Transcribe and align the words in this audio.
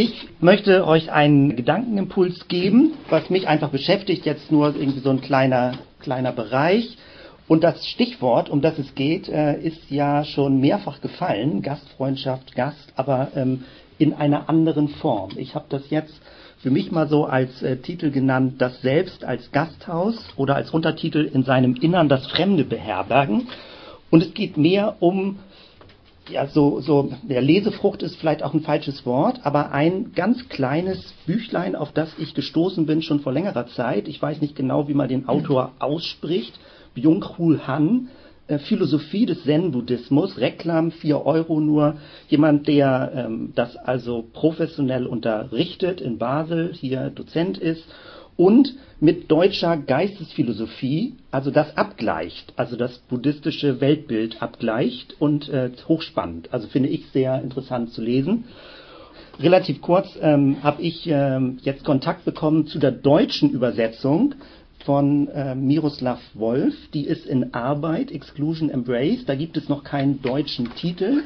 Ich 0.00 0.28
möchte 0.38 0.86
euch 0.86 1.10
einen 1.10 1.56
Gedankenimpuls 1.56 2.46
geben, 2.46 2.92
was 3.10 3.30
mich 3.30 3.48
einfach 3.48 3.70
beschäftigt, 3.70 4.26
jetzt 4.26 4.52
nur 4.52 4.76
irgendwie 4.76 5.00
so 5.00 5.10
ein 5.10 5.20
kleiner, 5.20 5.72
kleiner 5.98 6.30
Bereich. 6.30 6.96
Und 7.48 7.64
das 7.64 7.84
Stichwort, 7.84 8.48
um 8.48 8.60
das 8.60 8.78
es 8.78 8.94
geht, 8.94 9.28
äh, 9.28 9.60
ist 9.60 9.90
ja 9.90 10.22
schon 10.22 10.60
mehrfach 10.60 11.00
gefallen, 11.00 11.62
Gastfreundschaft, 11.62 12.54
Gast, 12.54 12.92
aber 12.94 13.32
ähm, 13.34 13.64
in 13.98 14.14
einer 14.14 14.48
anderen 14.48 14.86
Form. 14.86 15.32
Ich 15.34 15.56
habe 15.56 15.66
das 15.68 15.90
jetzt 15.90 16.14
für 16.58 16.70
mich 16.70 16.92
mal 16.92 17.08
so 17.08 17.24
als 17.24 17.60
äh, 17.62 17.78
Titel 17.78 18.12
genannt, 18.12 18.60
das 18.62 18.80
Selbst 18.80 19.24
als 19.24 19.50
Gasthaus 19.50 20.14
oder 20.36 20.54
als 20.54 20.70
Untertitel 20.70 21.28
in 21.34 21.42
seinem 21.42 21.74
Innern 21.74 22.08
das 22.08 22.24
Fremde 22.28 22.62
beherbergen. 22.62 23.48
Und 24.10 24.22
es 24.22 24.32
geht 24.32 24.56
mehr 24.56 24.94
um 25.00 25.40
ja, 26.30 26.46
so, 26.46 26.80
so, 26.80 27.10
der 27.22 27.42
Lesefrucht 27.42 28.02
ist 28.02 28.16
vielleicht 28.16 28.42
auch 28.42 28.54
ein 28.54 28.60
falsches 28.60 29.04
Wort, 29.06 29.40
aber 29.44 29.72
ein 29.72 30.12
ganz 30.14 30.48
kleines 30.48 31.14
Büchlein, 31.26 31.76
auf 31.76 31.92
das 31.92 32.10
ich 32.18 32.34
gestoßen 32.34 32.86
bin 32.86 33.02
schon 33.02 33.20
vor 33.20 33.32
längerer 33.32 33.66
Zeit. 33.66 34.08
Ich 34.08 34.20
weiß 34.20 34.40
nicht 34.40 34.56
genau, 34.56 34.88
wie 34.88 34.94
man 34.94 35.08
den 35.08 35.28
Autor 35.28 35.72
ausspricht. 35.78 36.58
Byung-Chul 36.94 37.66
Han, 37.66 38.08
äh, 38.48 38.58
Philosophie 38.58 39.26
des 39.26 39.44
Zen-Buddhismus, 39.44 40.38
Reklam, 40.38 40.90
4 40.90 41.24
Euro 41.24 41.60
nur. 41.60 41.96
Jemand, 42.28 42.66
der 42.66 43.12
ähm, 43.14 43.52
das 43.54 43.76
also 43.76 44.24
professionell 44.32 45.06
unterrichtet 45.06 46.00
in 46.00 46.18
Basel, 46.18 46.72
hier 46.72 47.10
Dozent 47.10 47.58
ist 47.58 47.84
und 48.38 48.76
mit 49.00 49.30
deutscher 49.30 49.76
Geistesphilosophie, 49.76 51.14
also 51.30 51.50
das 51.50 51.76
abgleicht, 51.76 52.54
also 52.56 52.76
das 52.76 52.98
buddhistische 52.98 53.80
Weltbild 53.80 54.40
abgleicht 54.40 55.20
und 55.20 55.48
äh, 55.48 55.70
hochspannend. 55.88 56.52
Also 56.52 56.68
finde 56.68 56.88
ich 56.88 57.06
sehr 57.12 57.42
interessant 57.42 57.92
zu 57.92 58.00
lesen. 58.00 58.44
Relativ 59.40 59.82
kurz 59.82 60.08
ähm, 60.20 60.62
habe 60.62 60.82
ich 60.82 61.06
ähm, 61.08 61.58
jetzt 61.62 61.84
Kontakt 61.84 62.24
bekommen 62.24 62.66
zu 62.66 62.78
der 62.78 62.92
deutschen 62.92 63.50
Übersetzung 63.50 64.34
von 64.84 65.28
äh, 65.28 65.54
Miroslav 65.54 66.20
Wolf. 66.34 66.74
Die 66.94 67.06
ist 67.06 67.26
in 67.26 67.54
Arbeit, 67.54 68.12
Exclusion 68.12 68.70
Embrace. 68.70 69.24
Da 69.26 69.34
gibt 69.34 69.56
es 69.56 69.68
noch 69.68 69.82
keinen 69.82 70.22
deutschen 70.22 70.74
Titel. 70.76 71.24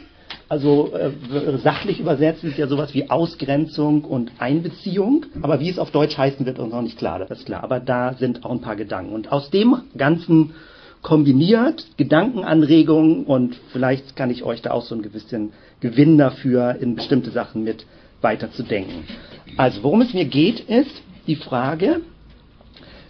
Also 0.49 0.93
äh, 0.95 1.59
sachlich 1.59 2.01
übersetzt 2.01 2.45
ist 2.45 2.59
ja 2.59 2.67
sowas 2.67 2.95
wie 2.95 3.11
Ausgrenzung 3.11 4.05
und 4.05 4.33
Einbeziehung. 4.39 5.27
Aber 5.41 5.61
wie 5.61 5.69
es 5.69 5.79
auf 5.79 5.91
Deutsch 5.91 6.17
heißen 6.17 6.45
wird, 6.45 6.59
ist 6.59 6.69
noch 6.69 6.83
nicht 6.83 6.99
klar. 6.99 7.19
Das 7.19 7.31
ist 7.31 7.47
klar. 7.47 7.65
Aber 7.65 7.81
da 7.81 8.15
sind 8.15 8.45
auch 8.45 8.51
ein 8.51 8.61
paar 8.61 8.77
Gedanken. 8.77 9.15
Und 9.15 9.33
aus 9.33 9.51
dem 9.51 9.77
Ganzen 9.97 10.55
kombiniert 11.03 11.85
Gedankenanregungen 11.97 13.25
und 13.25 13.57
vielleicht 13.73 14.15
kann 14.15 14.31
ich 14.31 14.45
euch 14.45 14.63
da 14.63 14.71
auch 14.71 14.85
so 14.85 14.95
ein 14.95 15.03
bisschen 15.03 15.53
Gewinn 15.81 16.17
dafür, 16.17 16.77
in 16.81 16.95
bestimmte 16.95 17.31
Sachen 17.31 17.65
mit 17.65 17.85
weiterzudenken. 18.21 19.05
Also 19.57 19.83
worum 19.83 20.01
es 20.01 20.15
mir 20.15 20.25
geht, 20.25 20.61
ist 20.61 21.03
die 21.27 21.37
Frage, 21.37 22.03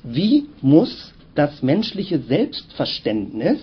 wie 0.03 0.47
muss 0.63 1.13
das 1.35 1.63
menschliche 1.63 2.19
Selbstverständnis 2.19 3.61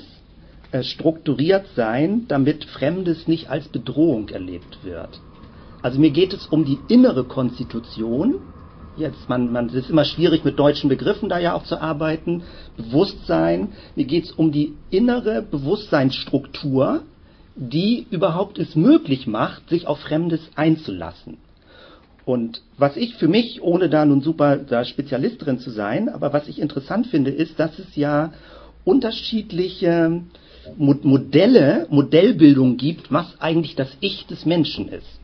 strukturiert 0.82 1.68
sein, 1.76 2.26
damit 2.28 2.66
Fremdes 2.66 3.28
nicht 3.28 3.50
als 3.50 3.68
Bedrohung 3.68 4.30
erlebt 4.30 4.80
wird. 4.84 5.20
Also 5.82 6.00
mir 6.00 6.12
geht 6.12 6.34
es 6.34 6.46
um 6.48 6.66
die 6.66 6.80
innere 6.88 7.24
Konstitution. 7.24 8.36
Jetzt, 8.96 9.30
man, 9.30 9.52
man, 9.52 9.68
es 9.68 9.76
ist 9.76 9.90
immer 9.90 10.04
schwierig 10.04 10.44
mit 10.44 10.60
deutschen 10.60 10.90
Begriffen 10.90 11.30
da 11.30 11.40
ja 11.40 11.54
auch 11.54 11.64
zu 11.64 11.82
arbeiten. 11.82 12.44
Bewusstsein. 12.76 13.70
Mir 13.96 14.06
geht 14.06 14.26
es 14.26 14.32
um 14.32 14.52
die 14.52 14.74
innere 14.90 15.42
Bewusstseinsstruktur, 15.42 17.04
die 17.56 18.06
überhaupt 18.10 18.60
es 18.60 18.76
möglich 18.76 19.26
macht, 19.26 19.70
sich 19.70 19.88
auf 19.88 20.00
Fremdes 20.00 20.42
einzulassen. 20.56 21.38
Und 22.26 22.62
was 22.78 22.96
ich 22.96 23.16
für 23.16 23.28
mich, 23.28 23.62
ohne 23.64 23.90
da 23.90 24.06
nun 24.06 24.22
super 24.22 24.58
da 24.58 24.86
Spezialist 24.86 25.44
drin 25.44 25.60
zu 25.60 25.72
sein, 25.72 26.10
aber 26.10 26.32
was 26.32 26.48
ich 26.48 26.60
interessant 26.60 27.08
finde, 27.08 27.32
ist, 27.32 27.60
dass 27.60 27.80
es 27.80 27.96
ja 27.96 28.34
unterschiedliche 28.84 30.22
Modelle, 30.78 31.88
Modellbildung 31.90 32.78
gibt, 32.78 33.12
was 33.12 33.40
eigentlich 33.40 33.76
das 33.76 33.96
Ich 34.00 34.26
des 34.28 34.46
Menschen 34.46 34.90
ist. 34.90 35.20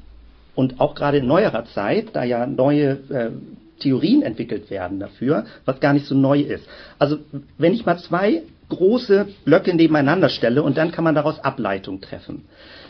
Und 0.56 0.80
auch 0.80 0.96
gerade 0.96 1.18
in 1.18 1.28
neuerer 1.28 1.66
Zeit, 1.66 2.10
da 2.14 2.24
ja 2.24 2.46
neue 2.46 2.92
äh, 3.10 3.32
Theorien 3.80 4.22
entwickelt 4.22 4.70
werden 4.70 5.00
dafür, 5.00 5.46
was 5.66 5.80
gar 5.80 5.94
nicht 5.94 6.06
so 6.06 6.16
neu 6.16 6.40
ist. 6.40 6.66
Also 6.98 7.18
wenn 7.58 7.74
ich 7.74 7.86
mal 7.86 7.98
zwei 7.98 8.44
große 8.70 9.28
Blöcke 9.44 9.76
nebeneinander 9.76 10.30
stelle 10.30 10.64
und 10.64 10.78
dann 10.78 10.92
kann 10.92 11.04
man 11.04 11.16
daraus 11.16 11.40
Ableitung 11.40 12.02
treffen. 12.02 12.46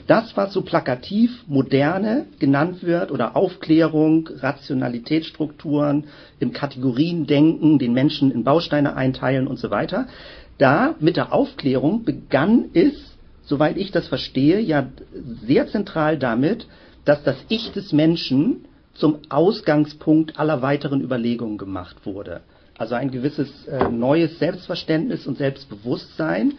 Das, 0.07 0.37
was 0.37 0.53
so 0.53 0.61
plakativ 0.61 1.43
Moderne 1.47 2.27
genannt 2.39 2.83
wird 2.83 3.11
oder 3.11 3.35
Aufklärung, 3.35 4.29
Rationalitätsstrukturen, 4.31 6.05
im 6.39 6.53
Kategoriendenken, 6.53 7.79
den 7.79 7.93
Menschen 7.93 8.31
in 8.31 8.43
Bausteine 8.43 8.95
einteilen 8.95 9.47
und 9.47 9.57
so 9.57 9.71
weiter, 9.71 10.07
da 10.57 10.95
mit 10.99 11.17
der 11.17 11.33
Aufklärung 11.33 12.03
begann 12.03 12.69
es, 12.73 12.93
soweit 13.43 13.77
ich 13.77 13.91
das 13.91 14.07
verstehe, 14.07 14.59
ja 14.59 14.87
sehr 15.45 15.67
zentral 15.67 16.17
damit, 16.17 16.67
dass 17.03 17.23
das 17.23 17.37
Ich 17.49 17.71
des 17.71 17.91
Menschen 17.91 18.65
zum 18.93 19.19
Ausgangspunkt 19.29 20.39
aller 20.39 20.61
weiteren 20.61 21.01
Überlegungen 21.01 21.57
gemacht 21.57 22.05
wurde. 22.05 22.41
Also 22.77 22.95
ein 22.95 23.11
gewisses 23.11 23.67
äh, 23.67 23.89
neues 23.89 24.39
Selbstverständnis 24.39 25.27
und 25.27 25.37
Selbstbewusstsein, 25.37 26.53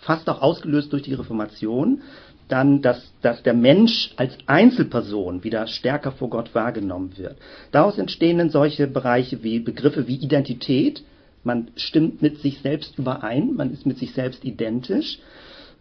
fast 0.00 0.28
auch 0.28 0.42
ausgelöst 0.42 0.92
durch 0.92 1.02
die 1.02 1.14
Reformation, 1.14 2.02
dann, 2.48 2.82
dass, 2.82 3.12
dass 3.22 3.42
der 3.42 3.54
Mensch 3.54 4.12
als 4.16 4.36
Einzelperson 4.46 5.44
wieder 5.44 5.66
stärker 5.66 6.12
vor 6.12 6.28
Gott 6.28 6.54
wahrgenommen 6.54 7.16
wird. 7.16 7.36
Daraus 7.70 7.98
entstehen 7.98 8.38
dann 8.38 8.50
solche 8.50 8.86
Bereiche 8.86 9.42
wie 9.42 9.60
Begriffe 9.60 10.08
wie 10.08 10.16
Identität, 10.16 11.02
man 11.44 11.68
stimmt 11.76 12.22
mit 12.22 12.38
sich 12.38 12.60
selbst 12.60 12.98
überein, 12.98 13.54
man 13.54 13.72
ist 13.72 13.86
mit 13.86 13.98
sich 13.98 14.12
selbst 14.12 14.44
identisch. 14.44 15.18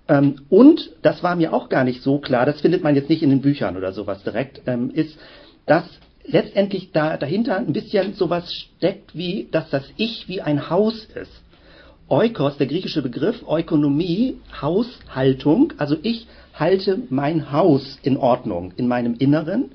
Ähm, 0.07 0.41
und, 0.49 0.91
das 1.01 1.23
war 1.23 1.35
mir 1.35 1.53
auch 1.53 1.69
gar 1.69 1.83
nicht 1.83 2.01
so 2.01 2.19
klar, 2.19 2.45
das 2.45 2.61
findet 2.61 2.83
man 2.83 2.95
jetzt 2.95 3.09
nicht 3.09 3.23
in 3.23 3.29
den 3.29 3.41
Büchern 3.41 3.77
oder 3.77 3.93
sowas 3.93 4.23
direkt, 4.23 4.61
ähm, 4.67 4.91
ist, 4.91 5.17
dass 5.65 5.85
letztendlich 6.25 6.91
da, 6.91 7.17
dahinter 7.17 7.57
ein 7.57 7.73
bisschen 7.73 8.13
sowas 8.13 8.53
steckt, 8.53 9.15
wie, 9.15 9.47
dass 9.51 9.69
das 9.69 9.83
Ich 9.97 10.27
wie 10.27 10.41
ein 10.41 10.69
Haus 10.69 11.07
ist. 11.15 11.31
Oikos, 12.07 12.57
der 12.57 12.67
griechische 12.67 13.01
Begriff, 13.01 13.41
Ökonomie, 13.49 14.35
Haushaltung, 14.61 15.73
also 15.77 15.95
ich 16.03 16.27
halte 16.53 17.01
mein 17.09 17.51
Haus 17.51 17.99
in 18.03 18.17
Ordnung 18.17 18.73
in 18.75 18.87
meinem 18.87 19.15
Inneren 19.15 19.71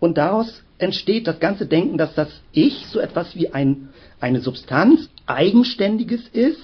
und 0.00 0.18
daraus 0.18 0.62
entsteht 0.78 1.26
das 1.26 1.38
ganze 1.40 1.66
Denken, 1.66 1.98
dass 1.98 2.14
das 2.14 2.28
Ich 2.52 2.86
so 2.88 2.98
etwas 2.98 3.36
wie 3.36 3.50
ein, 3.50 3.90
eine 4.20 4.40
Substanz, 4.40 5.08
Eigenständiges 5.26 6.28
ist 6.28 6.60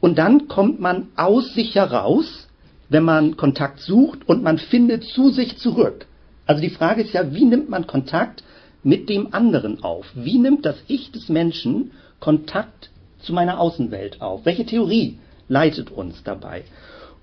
und 0.00 0.18
dann 0.18 0.48
kommt 0.48 0.80
man 0.80 1.08
aus 1.16 1.54
sich 1.54 1.74
heraus, 1.74 2.48
wenn 2.88 3.04
man 3.04 3.36
Kontakt 3.36 3.80
sucht 3.80 4.28
und 4.28 4.42
man 4.42 4.58
findet 4.58 5.04
zu 5.04 5.30
sich 5.30 5.56
zurück. 5.58 6.06
Also 6.46 6.60
die 6.60 6.70
Frage 6.70 7.02
ist 7.02 7.14
ja, 7.14 7.34
wie 7.34 7.44
nimmt 7.44 7.70
man 7.70 7.86
Kontakt 7.86 8.42
mit 8.82 9.08
dem 9.08 9.32
anderen 9.32 9.82
auf? 9.82 10.06
Wie 10.14 10.38
nimmt 10.38 10.66
das 10.66 10.76
Ich 10.88 11.10
des 11.10 11.28
Menschen 11.28 11.92
Kontakt 12.20 12.90
zu 13.20 13.32
meiner 13.32 13.58
Außenwelt 13.58 14.20
auf? 14.20 14.44
Welche 14.44 14.66
Theorie 14.66 15.18
leitet 15.48 15.90
uns 15.90 16.22
dabei? 16.22 16.64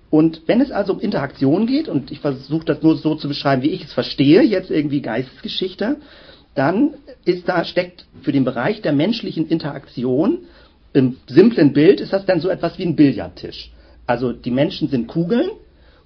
Und 0.09 0.41
wenn 0.47 0.59
es 0.59 0.71
also 0.71 0.93
um 0.93 0.99
Interaktion 0.99 1.67
geht, 1.67 1.87
und 1.87 2.11
ich 2.11 2.19
versuche 2.19 2.65
das 2.65 2.81
nur 2.81 2.97
so 2.97 3.15
zu 3.15 3.29
beschreiben, 3.29 3.61
wie 3.61 3.69
ich 3.69 3.85
es 3.85 3.93
verstehe, 3.93 4.41
jetzt 4.41 4.69
irgendwie 4.69 5.01
Geistesgeschichte, 5.01 5.97
dann 6.55 6.95
ist 7.25 7.47
da 7.47 7.63
steckt 7.63 8.05
für 8.21 8.31
den 8.31 8.43
Bereich 8.43 8.81
der 8.81 8.93
menschlichen 8.93 9.47
Interaktion 9.47 10.39
im 10.93 11.17
simplen 11.27 11.73
Bild 11.73 12.01
ist 12.01 12.11
das 12.11 12.25
dann 12.25 12.41
so 12.41 12.49
etwas 12.49 12.77
wie 12.77 12.83
ein 12.83 12.95
Billardtisch. 12.95 13.71
Also 14.07 14.33
die 14.33 14.51
Menschen 14.51 14.89
sind 14.89 15.07
Kugeln 15.07 15.49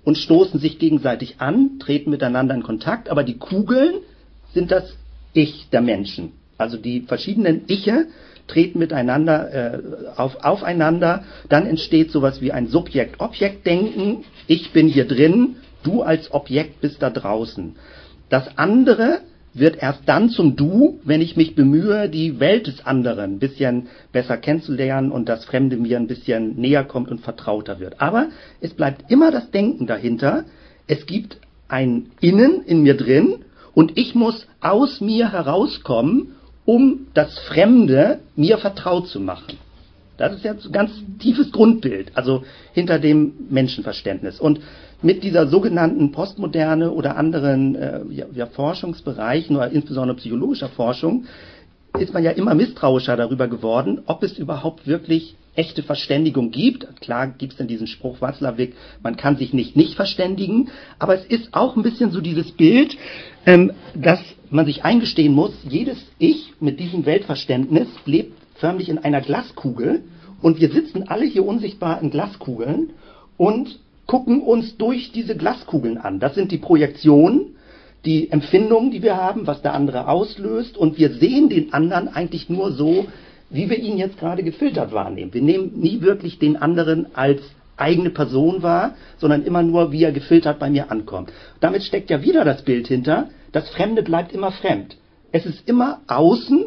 und 0.04 0.18
stoßen 0.18 0.60
sich 0.60 0.78
gegenseitig 0.78 1.36
an, 1.40 1.80
treten 1.80 2.12
miteinander 2.12 2.54
in 2.54 2.62
Kontakt, 2.62 3.10
aber 3.10 3.24
die 3.24 3.38
Kugeln 3.38 3.96
sind 4.54 4.72
das 4.72 4.96
Ich 5.34 5.70
der 5.72 5.82
Menschen. 5.82 6.34
Also 6.58 6.78
die 6.78 7.02
verschiedenen 7.02 7.64
Iche 7.68 8.08
treten 8.48 8.78
miteinander 8.78 9.52
äh, 9.52 9.80
auf, 10.16 10.44
aufeinander, 10.44 11.24
dann 11.50 11.66
entsteht 11.66 12.12
sowas 12.12 12.42
wie 12.42 12.52
ein 12.52 12.68
Subjekt-Objekt-Denken. 12.68 14.24
Ich 14.46 14.72
bin 14.72 14.88
hier 14.88 15.08
drin, 15.08 15.56
du 15.84 16.04
als 16.04 16.32
Objekt 16.32 16.80
bist 16.80 17.02
da 17.02 17.10
draußen. 17.10 17.76
Das 18.30 18.58
andere 18.58 19.22
wird 19.56 19.82
erst 19.82 20.02
dann 20.06 20.30
zum 20.30 20.56
Du, 20.56 21.00
wenn 21.04 21.22
ich 21.22 21.38
mich 21.38 21.56
bemühe, 21.56 22.10
die 22.10 22.40
Welt 22.40 22.68
des 22.68 22.86
anderen 22.86 23.36
ein 23.36 23.40
bisschen 23.40 23.88
besser 24.12 24.38
kennenzulernen 24.38 25.12
und 25.12 25.28
das 25.30 25.46
Fremde 25.46 25.78
mir 25.78 25.98
ein 25.98 26.08
bisschen 26.08 26.60
näher 26.60 26.84
kommt 26.84 27.10
und 27.10 27.22
vertrauter 27.22 27.80
wird. 27.80 28.02
Aber 28.02 28.28
es 28.60 28.74
bleibt 28.74 29.10
immer 29.10 29.32
das 29.32 29.50
Denken 29.52 29.88
dahinter. 29.88 30.44
Es 30.88 31.06
gibt 31.06 31.38
ein 31.70 32.12
Innen 32.20 32.64
in 32.66 32.84
mir 32.84 32.96
drin 32.98 33.46
und 33.74 33.98
ich 33.98 34.14
muss 34.14 34.46
aus 34.60 35.02
mir 35.02 35.32
herauskommen, 35.32 36.36
um 36.66 37.08
das 37.14 37.40
Fremde 37.40 38.20
mir 38.36 38.58
vertraut 38.58 39.08
zu 39.08 39.20
machen. 39.20 39.58
Das 40.18 40.34
ist 40.34 40.44
ja 40.44 40.54
ein 40.54 40.72
ganz 40.72 40.92
tiefes 41.20 41.52
Grundbild, 41.52 42.12
also 42.16 42.44
hinter 42.74 43.00
dem 43.00 43.34
Menschenverständnis. 43.50 44.40
Und 44.40 44.62
mit 45.02 45.24
dieser 45.24 45.48
sogenannten 45.48 46.12
Postmoderne 46.12 46.92
oder 46.92 47.18
anderen 47.18 47.76
äh, 47.76 48.02
ja, 48.12 48.46
Forschungsbereichen 48.46 49.56
oder 49.56 49.70
insbesondere 49.70 50.18
psychologischer 50.18 50.70
Forschung 50.70 51.26
ist 52.00 52.14
man 52.14 52.24
ja 52.24 52.32
immer 52.32 52.56
misstrauischer 52.56 53.16
darüber 53.16 53.48
geworden, 53.48 54.02
ob 54.06 54.24
es 54.24 54.38
überhaupt 54.38 54.88
wirklich 54.88 55.36
echte 55.56 55.84
Verständigung 55.84 56.52
gibt. 56.52 56.88
Klar 57.00 57.28
gibt 57.28 57.54
es 57.54 57.58
dann 57.58 57.68
diesen 57.68 57.88
Spruch 57.88 58.20
Watzlawick, 58.22 58.74
man 59.02 59.16
kann 59.16 59.38
sich 59.38 59.54
nicht 59.54 59.76
nicht 59.76 59.96
verständigen, 59.96 60.70
aber 61.00 61.16
es 61.16 61.26
ist 61.26 61.54
auch 61.54 61.76
ein 61.76 61.84
bisschen 61.84 62.12
so 62.12 62.20
dieses 62.20 62.52
Bild, 62.52 62.98
ähm, 63.46 63.72
dass 63.94 64.20
man 64.50 64.66
sich 64.66 64.84
eingestehen 64.84 65.34
muss, 65.34 65.54
jedes 65.68 65.98
Ich 66.20 66.54
mit 66.60 66.80
diesem 66.80 67.06
Weltverständnis 67.06 67.88
lebt 68.06 68.34
förmlich 68.56 68.90
in 68.90 68.98
einer 68.98 69.22
Glaskugel 69.22 70.04
und 70.42 70.60
wir 70.60 70.70
sitzen 70.70 71.08
alle 71.08 71.26
hier 71.26 71.46
unsichtbar 71.46 72.02
in 72.02 72.10
Glaskugeln 72.10 72.92
und 73.38 73.80
gucken 74.06 74.42
uns 74.42 74.78
durch 74.78 75.12
diese 75.12 75.36
Glaskugeln 75.36 75.98
an. 75.98 76.20
Das 76.20 76.36
sind 76.36 76.52
die 76.52 76.58
Projektionen, 76.58 77.56
die 78.06 78.32
Empfindungen, 78.32 78.92
die 78.92 79.02
wir 79.02 79.18
haben, 79.18 79.48
was 79.48 79.62
der 79.62 79.74
andere 79.74 80.08
auslöst 80.08 80.78
und 80.78 80.98
wir 80.98 81.12
sehen 81.12 81.50
den 81.50 81.74
anderen 81.74 82.08
eigentlich 82.08 82.50
nur 82.50 82.72
so, 82.72 83.08
wie 83.50 83.70
wir 83.70 83.78
ihn 83.78 83.98
jetzt 83.98 84.20
gerade 84.20 84.44
gefiltert 84.44 84.92
wahrnehmen. 84.92 85.34
Wir 85.34 85.42
nehmen 85.42 85.80
nie 85.80 86.02
wirklich 86.02 86.40
den 86.40 86.58
anderen 86.58 87.08
als 87.16 87.42
eigene 87.78 88.10
Person 88.10 88.62
wahr, 88.62 88.96
sondern 89.18 89.44
immer 89.44 89.64
nur, 89.64 89.92
wie 89.92 90.04
er 90.04 90.12
gefiltert 90.12 90.60
bei 90.60 90.70
mir 90.70 90.92
ankommt. 90.92 91.32
Damit 91.60 91.84
steckt 91.84 92.10
ja 92.10 92.22
wieder 92.22 92.46
das 92.46 92.62
Bild 92.64 92.88
hinter, 92.88 93.30
das 93.52 93.70
Fremde 93.70 94.04
bleibt 94.04 94.34
immer 94.34 94.52
fremd. 94.52 94.98
Es 95.32 95.46
ist 95.46 95.68
immer 95.68 96.02
außen 96.08 96.66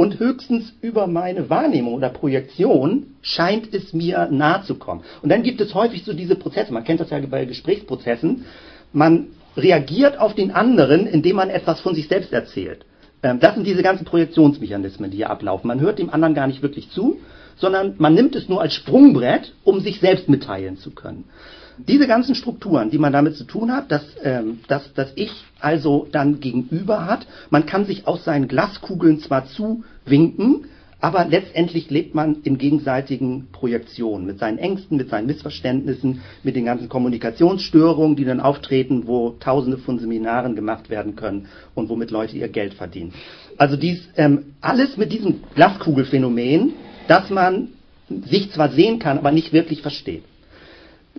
und 0.00 0.18
höchstens 0.18 0.72
über 0.80 1.06
meine 1.06 1.50
Wahrnehmung 1.50 1.92
oder 1.92 2.08
Projektion 2.08 3.16
scheint 3.20 3.74
es 3.74 3.92
mir 3.92 4.28
nahe 4.30 4.62
zu 4.62 4.76
kommen. 4.76 5.02
Und 5.20 5.28
dann 5.28 5.42
gibt 5.42 5.60
es 5.60 5.74
häufig 5.74 6.04
so 6.04 6.14
diese 6.14 6.36
Prozesse, 6.36 6.72
man 6.72 6.84
kennt 6.84 7.00
das 7.00 7.10
ja 7.10 7.20
bei 7.26 7.44
Gesprächsprozessen, 7.44 8.46
man 8.94 9.26
reagiert 9.58 10.18
auf 10.18 10.34
den 10.34 10.52
anderen, 10.52 11.06
indem 11.06 11.36
man 11.36 11.50
etwas 11.50 11.82
von 11.82 11.94
sich 11.94 12.08
selbst 12.08 12.32
erzählt. 12.32 12.86
Ähm, 13.22 13.40
das 13.40 13.56
sind 13.56 13.66
diese 13.66 13.82
ganzen 13.82 14.06
Projektionsmechanismen, 14.06 15.10
die 15.10 15.18
hier 15.18 15.28
ablaufen. 15.28 15.68
Man 15.68 15.80
hört 15.80 15.98
dem 15.98 16.08
anderen 16.08 16.32
gar 16.32 16.46
nicht 16.46 16.62
wirklich 16.62 16.88
zu, 16.88 17.18
sondern 17.56 17.96
man 17.98 18.14
nimmt 18.14 18.34
es 18.36 18.48
nur 18.48 18.62
als 18.62 18.72
Sprungbrett, 18.72 19.52
um 19.64 19.80
sich 19.80 20.00
selbst 20.00 20.30
mitteilen 20.30 20.78
zu 20.78 20.92
können 20.92 21.24
diese 21.86 22.06
ganzen 22.06 22.34
Strukturen, 22.34 22.90
die 22.90 22.98
man 22.98 23.12
damit 23.12 23.36
zu 23.36 23.44
tun 23.44 23.72
hat, 23.72 23.90
dass, 23.90 24.04
ähm, 24.22 24.60
dass 24.68 24.92
das 24.94 25.12
Ich 25.16 25.32
also 25.60 26.08
dann 26.10 26.40
gegenüber 26.40 27.06
hat, 27.06 27.26
man 27.50 27.66
kann 27.66 27.84
sich 27.84 28.06
aus 28.06 28.24
seinen 28.24 28.48
Glaskugeln 28.48 29.20
zwar 29.20 29.46
zuwinken, 29.46 30.64
aber 31.02 31.24
letztendlich 31.24 31.88
lebt 31.90 32.14
man 32.14 32.42
in 32.42 32.58
gegenseitigen 32.58 33.48
Projektionen 33.52 34.26
mit 34.26 34.38
seinen 34.38 34.58
Ängsten, 34.58 34.98
mit 34.98 35.08
seinen 35.08 35.26
Missverständnissen, 35.26 36.20
mit 36.42 36.56
den 36.56 36.66
ganzen 36.66 36.90
Kommunikationsstörungen, 36.90 38.16
die 38.16 38.26
dann 38.26 38.40
auftreten, 38.40 39.06
wo 39.06 39.30
Tausende 39.40 39.78
von 39.78 39.98
Seminaren 39.98 40.56
gemacht 40.56 40.90
werden 40.90 41.16
können 41.16 41.46
und 41.74 41.88
womit 41.88 42.10
Leute 42.10 42.36
ihr 42.36 42.48
Geld 42.48 42.74
verdienen. 42.74 43.14
Also 43.56 43.76
dies 43.76 44.08
ähm, 44.16 44.54
alles 44.60 44.96
mit 44.98 45.12
diesem 45.12 45.40
Glaskugelphänomen, 45.54 46.74
dass 47.08 47.30
man 47.30 47.68
sich 48.26 48.50
zwar 48.52 48.70
sehen 48.70 48.98
kann, 48.98 49.18
aber 49.18 49.30
nicht 49.30 49.52
wirklich 49.52 49.82
versteht. 49.82 50.24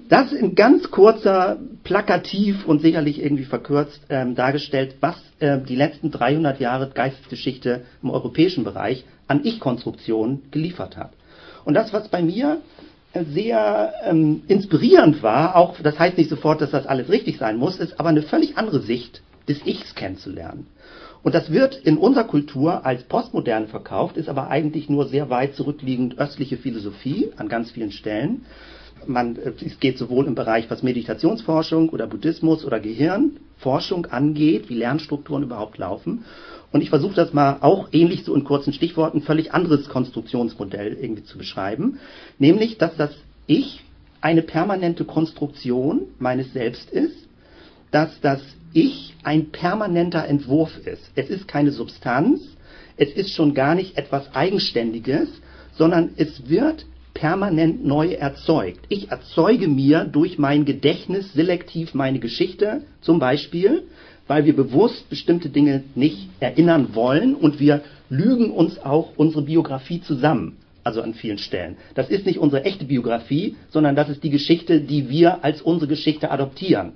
Das 0.09 0.31
in 0.31 0.56
ganz 0.56 0.92
kurzer, 0.92 1.57
plakativ 1.83 2.65
und 2.65 2.81
sicherlich 2.81 3.21
irgendwie 3.21 3.45
verkürzt 3.45 4.01
ähm, 4.09 4.36
dargestellt, 4.36 4.95
was 5.01 5.15
äh, 5.39 5.59
die 5.59 5.75
letzten 5.75 6.12
300 6.12 6.59
Jahre 6.59 6.89
Geistesgeschichte 6.89 7.81
im 8.03 8.09
europäischen 8.09 8.63
Bereich 8.63 9.06
an 9.27 9.42
Ich-Konstruktion 9.44 10.44
geliefert 10.51 10.98
hat. 10.98 11.12
Und 11.65 11.74
das, 11.74 11.94
was 11.94 12.09
bei 12.09 12.21
mir 12.21 12.62
äh, 13.13 13.24
sehr 13.25 13.94
ähm, 14.03 14.44
inspirierend 14.48 15.24
war, 15.24 15.56
auch 15.56 15.80
das 15.81 15.98
heißt 15.98 16.18
nicht 16.18 16.30
sofort, 16.30 16.62
dass 16.62 16.71
das 16.71 16.86
alles 16.86 17.09
richtig 17.09 17.38
sein 17.38 17.57
muss, 17.57 17.80
ist 17.80 18.00
aber 18.00 18.09
eine 18.09 18.21
völlig 18.21 18.57
andere 18.57 18.81
Sicht 18.81 19.21
des 19.48 19.65
Ichs 19.65 19.95
kennenzulernen. 19.95 20.68
Und 21.24 21.36
das 21.36 21.51
wird 21.51 21.75
in 21.75 21.98
unserer 21.98 22.24
Kultur 22.24 22.86
als 22.86 23.03
postmodern 23.03 23.68
verkauft, 23.68 24.18
ist 24.18 24.30
aber 24.30 24.50
eigentlich 24.50 24.89
nur 24.89 25.07
sehr 25.07 25.30
weit 25.30 25.56
zurückliegend 25.56 26.18
östliche 26.18 26.57
Philosophie 26.57 27.31
an 27.38 27.48
ganz 27.48 27.71
vielen 27.71 27.92
Stellen 27.92 28.45
man, 29.07 29.36
äh, 29.38 29.53
es 29.65 29.80
geht 29.80 29.98
sowohl 29.98 30.27
im 30.27 30.36
Bereich, 30.36 30.69
was 30.69 30.83
Meditationsforschung 30.83 31.89
oder 31.89 32.07
Buddhismus 32.07 32.65
oder 32.65 32.80
Gehirnforschung 32.80 34.06
angeht, 34.07 34.69
wie 34.69 34.75
Lernstrukturen 34.75 35.44
überhaupt 35.44 35.77
laufen. 35.77 36.25
Und 36.71 36.81
ich 36.81 36.89
versuche 36.89 37.15
das 37.15 37.33
mal 37.33 37.57
auch 37.62 37.89
ähnlich 37.92 38.24
so 38.24 38.33
in 38.33 38.44
kurzen 38.44 38.74
Stichworten 38.74 39.21
völlig 39.21 39.53
anderes 39.53 39.89
Konstruktionsmodell 39.89 40.98
irgendwie 41.00 41.24
zu 41.24 41.38
beschreiben, 41.38 42.00
nämlich, 42.39 42.77
dass 42.77 42.95
das 42.95 43.12
Ich 43.48 43.83
eine 44.21 44.42
permanente 44.42 45.03
Konstruktion 45.03 46.03
meines 46.19 46.53
Selbst 46.53 46.89
ist, 46.92 47.27
dass 47.92 48.21
das 48.21 48.42
Ich 48.74 49.15
ein 49.24 49.51
permanenter 49.51 50.25
Entwurf 50.27 50.77
ist. 50.86 51.12
Es 51.15 51.30
ist 51.30 51.48
keine 51.48 51.71
Substanz, 51.71 52.42
es 52.95 53.12
ist 53.12 53.31
schon 53.31 53.53
gar 53.53 53.75
nicht 53.75 53.98
etwas 53.98 54.33
Eigenständiges, 54.33 55.27
sondern 55.74 56.12
es 56.15 56.48
wird 56.48 56.86
permanent 57.13 57.85
neu 57.85 58.13
erzeugt. 58.13 58.79
Ich 58.89 59.11
erzeuge 59.11 59.67
mir 59.67 60.05
durch 60.05 60.37
mein 60.37 60.65
Gedächtnis 60.65 61.33
selektiv 61.33 61.93
meine 61.93 62.19
Geschichte, 62.19 62.83
zum 63.01 63.19
Beispiel, 63.19 63.83
weil 64.27 64.45
wir 64.45 64.55
bewusst 64.55 65.09
bestimmte 65.09 65.49
Dinge 65.49 65.83
nicht 65.95 66.29
erinnern 66.39 66.95
wollen 66.95 67.35
und 67.35 67.59
wir 67.59 67.81
lügen 68.09 68.51
uns 68.51 68.79
auch 68.79 69.13
unsere 69.17 69.43
Biografie 69.43 70.01
zusammen. 70.01 70.57
Also 70.83 71.01
an 71.01 71.13
vielen 71.13 71.37
Stellen. 71.37 71.77
Das 71.93 72.09
ist 72.09 72.25
nicht 72.25 72.39
unsere 72.39 72.65
echte 72.65 72.85
Biografie, 72.85 73.55
sondern 73.69 73.95
das 73.95 74.09
ist 74.09 74.23
die 74.23 74.31
Geschichte, 74.31 74.81
die 74.81 75.09
wir 75.09 75.43
als 75.43 75.61
unsere 75.61 75.87
Geschichte 75.87 76.31
adoptieren. 76.31 76.93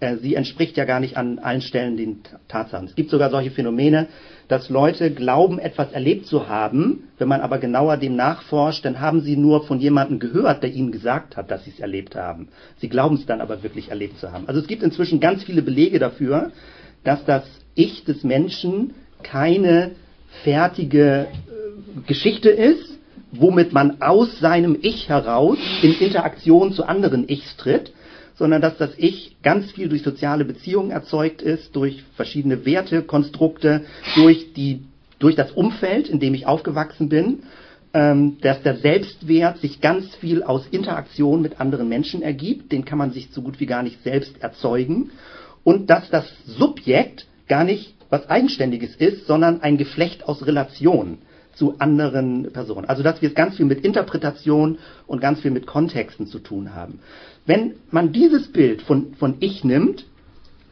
Äh, 0.00 0.16
sie 0.18 0.34
entspricht 0.34 0.76
ja 0.76 0.84
gar 0.84 1.00
nicht 1.00 1.16
an 1.16 1.38
allen 1.38 1.60
Stellen 1.60 1.96
den 1.96 2.20
Tatsachen. 2.46 2.86
Es 2.86 2.94
gibt 2.94 3.10
sogar 3.10 3.30
solche 3.30 3.50
Phänomene, 3.50 4.06
dass 4.46 4.68
Leute 4.70 5.10
glauben, 5.10 5.58
etwas 5.58 5.92
erlebt 5.92 6.26
zu 6.26 6.48
haben. 6.48 7.08
Wenn 7.18 7.28
man 7.28 7.40
aber 7.40 7.58
genauer 7.58 7.96
dem 7.96 8.14
nachforscht, 8.14 8.84
dann 8.84 9.00
haben 9.00 9.20
sie 9.20 9.36
nur 9.36 9.64
von 9.66 9.80
jemandem 9.80 10.20
gehört, 10.20 10.62
der 10.62 10.72
ihnen 10.72 10.92
gesagt 10.92 11.36
hat, 11.36 11.50
dass 11.50 11.64
sie 11.64 11.70
es 11.70 11.80
erlebt 11.80 12.14
haben. 12.14 12.48
Sie 12.78 12.88
glauben 12.88 13.16
es 13.16 13.26
dann 13.26 13.40
aber 13.40 13.62
wirklich 13.62 13.88
erlebt 13.90 14.18
zu 14.18 14.30
haben. 14.30 14.46
Also 14.46 14.60
es 14.60 14.68
gibt 14.68 14.82
inzwischen 14.82 15.20
ganz 15.20 15.42
viele 15.42 15.62
Belege 15.62 15.98
dafür, 15.98 16.52
dass 17.04 17.24
das 17.24 17.44
Ich 17.74 18.04
des 18.04 18.22
Menschen 18.22 18.94
keine 19.22 19.92
fertige 20.44 21.26
äh, 21.26 22.06
Geschichte 22.06 22.50
ist, 22.50 22.98
womit 23.32 23.72
man 23.72 24.00
aus 24.00 24.38
seinem 24.38 24.78
Ich 24.80 25.08
heraus 25.08 25.58
in 25.82 25.92
Interaktion 25.94 26.72
zu 26.72 26.84
anderen 26.84 27.28
Ichs 27.28 27.56
tritt, 27.56 27.92
sondern 28.38 28.62
dass 28.62 28.76
das 28.78 28.90
Ich 28.96 29.36
ganz 29.42 29.72
viel 29.72 29.88
durch 29.88 30.02
soziale 30.02 30.44
Beziehungen 30.44 30.90
erzeugt 30.90 31.42
ist, 31.42 31.74
durch 31.74 32.04
verschiedene 32.16 32.64
Wertekonstrukte, 32.64 33.84
durch, 34.14 34.52
die, 34.54 34.82
durch 35.18 35.34
das 35.34 35.50
Umfeld, 35.50 36.08
in 36.08 36.20
dem 36.20 36.34
ich 36.34 36.46
aufgewachsen 36.46 37.08
bin, 37.08 37.42
ähm, 37.94 38.36
dass 38.40 38.62
der 38.62 38.76
Selbstwert 38.76 39.58
sich 39.58 39.80
ganz 39.80 40.14
viel 40.16 40.42
aus 40.42 40.66
Interaktion 40.70 41.42
mit 41.42 41.60
anderen 41.60 41.88
Menschen 41.88 42.22
ergibt, 42.22 42.70
den 42.70 42.84
kann 42.84 42.98
man 42.98 43.10
sich 43.10 43.30
so 43.32 43.42
gut 43.42 43.60
wie 43.60 43.66
gar 43.66 43.82
nicht 43.82 44.02
selbst 44.04 44.40
erzeugen, 44.40 45.10
und 45.64 45.90
dass 45.90 46.08
das 46.08 46.24
Subjekt 46.46 47.26
gar 47.48 47.64
nicht 47.64 47.94
was 48.10 48.30
Eigenständiges 48.30 48.96
ist, 48.96 49.26
sondern 49.26 49.60
ein 49.60 49.76
Geflecht 49.76 50.26
aus 50.26 50.46
Relationen 50.46 51.18
zu 51.54 51.74
anderen 51.78 52.52
Personen. 52.52 52.88
Also 52.88 53.02
dass 53.02 53.20
wir 53.20 53.28
es 53.30 53.34
ganz 53.34 53.56
viel 53.56 53.66
mit 53.66 53.84
Interpretation 53.84 54.78
und 55.06 55.20
ganz 55.20 55.40
viel 55.40 55.50
mit 55.50 55.66
Kontexten 55.66 56.26
zu 56.26 56.38
tun 56.38 56.74
haben. 56.74 57.00
Wenn 57.48 57.76
man 57.90 58.12
dieses 58.12 58.52
Bild 58.52 58.82
von, 58.82 59.14
von 59.14 59.36
Ich 59.40 59.64
nimmt, 59.64 60.04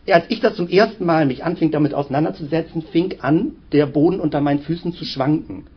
als 0.06 0.26
ich 0.28 0.40
das 0.40 0.56
zum 0.56 0.68
ersten 0.68 1.06
Mal 1.06 1.24
mich 1.24 1.42
anfing 1.42 1.70
damit 1.70 1.94
auseinanderzusetzen, 1.94 2.82
fing 2.92 3.14
an, 3.20 3.52
der 3.72 3.86
Boden 3.86 4.20
unter 4.20 4.42
meinen 4.42 4.60
Füßen 4.60 4.92
zu 4.92 5.06
schwanken. 5.06 5.68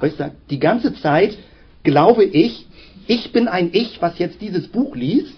Weißt 0.00 0.18
du, 0.18 0.32
die 0.50 0.58
ganze 0.58 0.94
Zeit 0.94 1.38
glaube 1.84 2.24
ich, 2.24 2.66
ich 3.06 3.30
bin 3.30 3.46
ein 3.46 3.70
Ich, 3.72 4.02
was 4.02 4.18
jetzt 4.18 4.40
dieses 4.40 4.66
Buch 4.66 4.96
liest, 4.96 5.32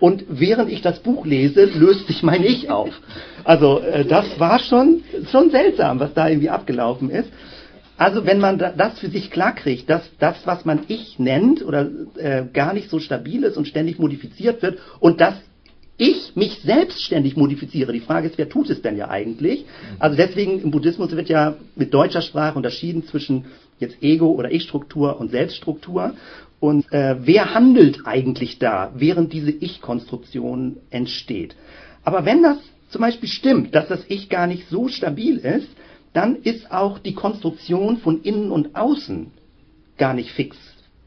und 0.00 0.24
während 0.28 0.72
ich 0.72 0.82
das 0.82 0.98
Buch 0.98 1.24
lese, 1.24 1.66
löst 1.66 2.08
sich 2.08 2.24
mein 2.24 2.42
Ich 2.42 2.68
auf. 2.68 2.90
Also 3.44 3.78
äh, 3.78 4.04
das 4.04 4.40
war 4.40 4.58
schon, 4.58 5.04
schon 5.30 5.50
seltsam, 5.50 6.00
was 6.00 6.12
da 6.14 6.28
irgendwie 6.28 6.50
abgelaufen 6.50 7.10
ist. 7.10 7.30
Also 7.96 8.26
wenn 8.26 8.40
man 8.40 8.58
das 8.58 8.98
für 8.98 9.08
sich 9.08 9.30
klarkriegt, 9.30 9.88
dass 9.88 10.02
das, 10.18 10.36
was 10.46 10.64
man 10.64 10.80
Ich 10.88 11.18
nennt 11.18 11.64
oder 11.64 11.88
äh, 12.16 12.44
gar 12.52 12.74
nicht 12.74 12.90
so 12.90 12.98
stabil 12.98 13.44
ist 13.44 13.56
und 13.56 13.68
ständig 13.68 13.98
modifiziert 13.98 14.62
wird 14.62 14.78
und 15.00 15.20
dass 15.20 15.34
ich 15.96 16.34
mich 16.34 16.60
selbst 16.64 17.02
ständig 17.02 17.36
modifiziere. 17.36 17.92
Die 17.92 18.00
Frage 18.00 18.26
ist, 18.26 18.36
wer 18.36 18.48
tut 18.48 18.68
es 18.68 18.82
denn 18.82 18.96
ja 18.96 19.10
eigentlich? 19.10 19.64
Also 20.00 20.16
deswegen 20.16 20.60
im 20.60 20.72
Buddhismus 20.72 21.12
wird 21.12 21.28
ja 21.28 21.56
mit 21.76 21.94
deutscher 21.94 22.22
Sprache 22.22 22.56
unterschieden 22.56 23.04
zwischen 23.04 23.44
jetzt 23.78 24.02
Ego 24.02 24.32
oder 24.32 24.50
Ich-Struktur 24.50 25.20
und 25.20 25.30
Selbststruktur. 25.30 26.14
Und 26.58 26.90
äh, 26.92 27.16
wer 27.20 27.54
handelt 27.54 28.00
eigentlich 28.06 28.58
da, 28.58 28.92
während 28.96 29.32
diese 29.32 29.50
Ich-Konstruktion 29.50 30.78
entsteht? 30.90 31.54
Aber 32.02 32.24
wenn 32.24 32.42
das 32.42 32.58
zum 32.88 33.00
Beispiel 33.00 33.28
stimmt, 33.28 33.74
dass 33.74 33.86
das 33.86 34.04
Ich 34.08 34.28
gar 34.28 34.46
nicht 34.46 34.68
so 34.68 34.88
stabil 34.88 35.38
ist, 35.38 35.68
dann 36.14 36.36
ist 36.36 36.70
auch 36.70 36.98
die 36.98 37.12
Konstruktion 37.12 37.98
von 37.98 38.22
innen 38.22 38.50
und 38.50 38.74
außen 38.74 39.30
gar 39.98 40.14
nicht 40.14 40.30
fix 40.30 40.56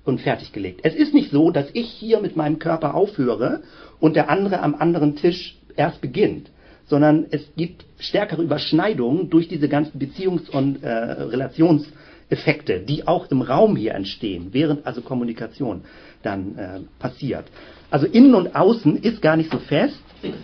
und 0.04 0.22
fertiggelegt. 0.22 0.82
Es 0.84 0.96
ist 0.96 1.14
nicht 1.14 1.32
so, 1.32 1.50
dass 1.50 1.70
ich 1.74 1.90
hier 1.90 2.20
mit 2.20 2.36
meinem 2.36 2.60
Körper 2.60 2.94
aufhöre 2.94 3.64
und 4.00 4.16
der 4.16 4.30
andere 4.30 4.62
am 4.62 4.76
anderen 4.76 5.16
Tisch 5.16 5.58
erst 5.76 6.02
beginnt, 6.02 6.50
sondern 6.88 7.26
es 7.32 7.42
gibt 7.56 7.86
stärkere 8.00 8.44
Überschneidungen 8.44 9.30
durch 9.30 9.48
diese 9.48 9.68
ganzen 9.68 10.00
Beziehungs- 10.00 10.50
und 10.50 10.84
äh, 10.84 10.90
Relationseffekte, 10.90 12.80
die 12.82 13.08
auch 13.08 13.30
im 13.32 13.42
Raum 13.42 13.76
hier 13.76 13.96
entstehen, 13.96 14.50
während 14.52 14.86
also 14.86 15.02
Kommunikation 15.02 15.82
dann 16.22 16.58
äh, 16.58 16.80
passiert. 17.00 17.46
Also 17.90 18.08
innen 18.08 18.36
und 18.36 18.56
außen 18.56 18.98
ist 18.98 19.22
gar 19.22 19.38
nicht 19.38 19.52
so 19.52 19.60
fest 19.60 20.00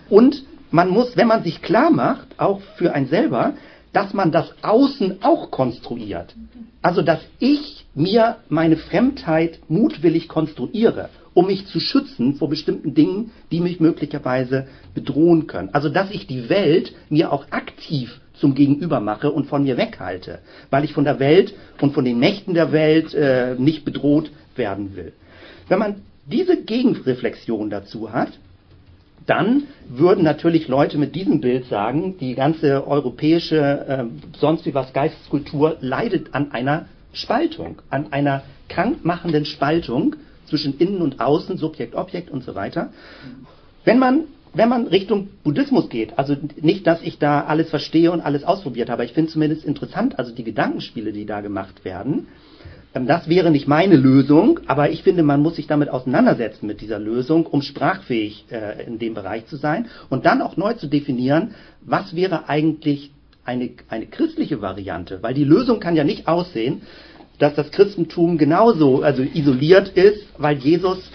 und 0.09 0.43
man 0.71 0.89
muss, 0.89 1.15
wenn 1.15 1.27
man 1.27 1.43
sich 1.43 1.61
klar 1.61 1.91
macht, 1.91 2.39
auch 2.39 2.61
für 2.77 2.93
ein 2.93 3.05
selber, 3.07 3.53
dass 3.93 4.13
man 4.13 4.31
das 4.31 4.53
Außen 4.61 5.23
auch 5.23 5.51
konstruiert. 5.51 6.35
Also 6.81 7.01
dass 7.01 7.21
ich 7.39 7.85
mir 7.95 8.37
meine 8.49 8.75
Fremdheit 8.75 9.59
mutwillig 9.69 10.27
konstruiere, 10.27 11.09
um 11.33 11.47
mich 11.47 11.67
zu 11.67 11.79
schützen 11.79 12.35
vor 12.35 12.49
bestimmten 12.49 12.93
Dingen, 12.93 13.31
die 13.51 13.61
mich 13.61 13.79
möglicherweise 13.79 14.67
bedrohen 14.93 15.47
können. 15.47 15.69
Also 15.71 15.89
dass 15.89 16.11
ich 16.11 16.27
die 16.27 16.49
Welt 16.49 16.93
mir 17.09 17.31
auch 17.31 17.45
aktiv 17.51 18.19
zum 18.33 18.55
Gegenüber 18.55 18.99
mache 18.99 19.31
und 19.31 19.45
von 19.45 19.63
mir 19.63 19.77
weghalte, 19.77 20.39
weil 20.69 20.83
ich 20.83 20.93
von 20.93 21.03
der 21.03 21.19
Welt 21.19 21.53
und 21.79 21.93
von 21.93 22.03
den 22.03 22.19
Mächten 22.19 22.53
der 22.53 22.71
Welt 22.71 23.13
äh, 23.13 23.55
nicht 23.55 23.85
bedroht 23.85 24.31
werden 24.55 24.95
will. 24.95 25.13
Wenn 25.69 25.79
man 25.79 25.95
diese 26.25 26.61
Gegenreflexion 26.61 27.69
dazu 27.69 28.11
hat, 28.11 28.31
dann 29.25 29.63
würden 29.87 30.23
natürlich 30.23 30.67
Leute 30.67 30.97
mit 30.97 31.15
diesem 31.15 31.41
Bild 31.41 31.65
sagen, 31.65 32.17
die 32.19 32.35
ganze 32.35 32.87
europäische, 32.87 33.57
äh, 33.87 34.05
sonst 34.37 34.65
wie 34.65 34.73
was 34.73 34.93
Geisteskultur 34.93 35.77
leidet 35.81 36.33
an 36.33 36.51
einer 36.51 36.85
Spaltung, 37.13 37.81
an 37.89 38.11
einer 38.11 38.43
krankmachenden 38.69 39.45
Spaltung 39.45 40.15
zwischen 40.47 40.77
Innen 40.77 41.01
und 41.01 41.19
Außen, 41.19 41.57
Subjekt, 41.57 41.95
Objekt 41.95 42.29
und 42.29 42.43
so 42.43 42.55
weiter. 42.55 42.91
Wenn 43.85 43.99
man, 43.99 44.25
wenn 44.53 44.69
man 44.69 44.87
Richtung 44.87 45.29
Buddhismus 45.43 45.89
geht, 45.89 46.17
also 46.17 46.35
nicht, 46.61 46.87
dass 46.87 47.01
ich 47.01 47.19
da 47.19 47.41
alles 47.41 47.69
verstehe 47.69 48.11
und 48.11 48.21
alles 48.21 48.43
ausprobiert 48.43 48.89
habe, 48.89 49.05
ich 49.05 49.13
finde 49.13 49.31
zumindest 49.31 49.63
interessant, 49.65 50.19
also 50.19 50.33
die 50.33 50.43
Gedankenspiele, 50.43 51.11
die 51.11 51.25
da 51.25 51.41
gemacht 51.41 51.85
werden, 51.85 52.27
das 52.93 53.27
wäre 53.27 53.49
nicht 53.49 53.67
meine 53.67 53.95
Lösung, 53.95 54.59
aber 54.67 54.91
ich 54.91 55.01
finde, 55.03 55.23
man 55.23 55.41
muss 55.41 55.55
sich 55.55 55.67
damit 55.67 55.89
auseinandersetzen 55.89 56.67
mit 56.67 56.79
dieser 56.81 56.99
Lösung, 56.99 57.45
um 57.47 57.61
sprachfähig 57.61 58.45
äh, 58.51 58.85
in 58.85 58.99
dem 58.99 59.15
Bereich 59.15 59.47
zu 59.47 59.55
sein 59.55 59.87
und 60.09 60.25
dann 60.25 60.41
auch 60.41 60.57
neu 60.57 60.73
zu 60.73 60.87
definieren, 60.87 61.55
was 61.81 62.15
wäre 62.15 62.49
eigentlich 62.49 63.11
eine, 63.45 63.71
eine 63.89 64.05
christliche 64.05 64.61
Variante, 64.61 65.23
weil 65.23 65.33
die 65.33 65.43
Lösung 65.43 65.79
kann 65.79 65.95
ja 65.95 66.03
nicht 66.03 66.27
aussehen, 66.27 66.83
dass 67.39 67.55
das 67.55 67.71
Christentum 67.71 68.37
genauso 68.37 69.01
also 69.01 69.23
isoliert 69.23 69.89
ist, 69.89 70.27
weil 70.37 70.57
Jesus 70.57 71.11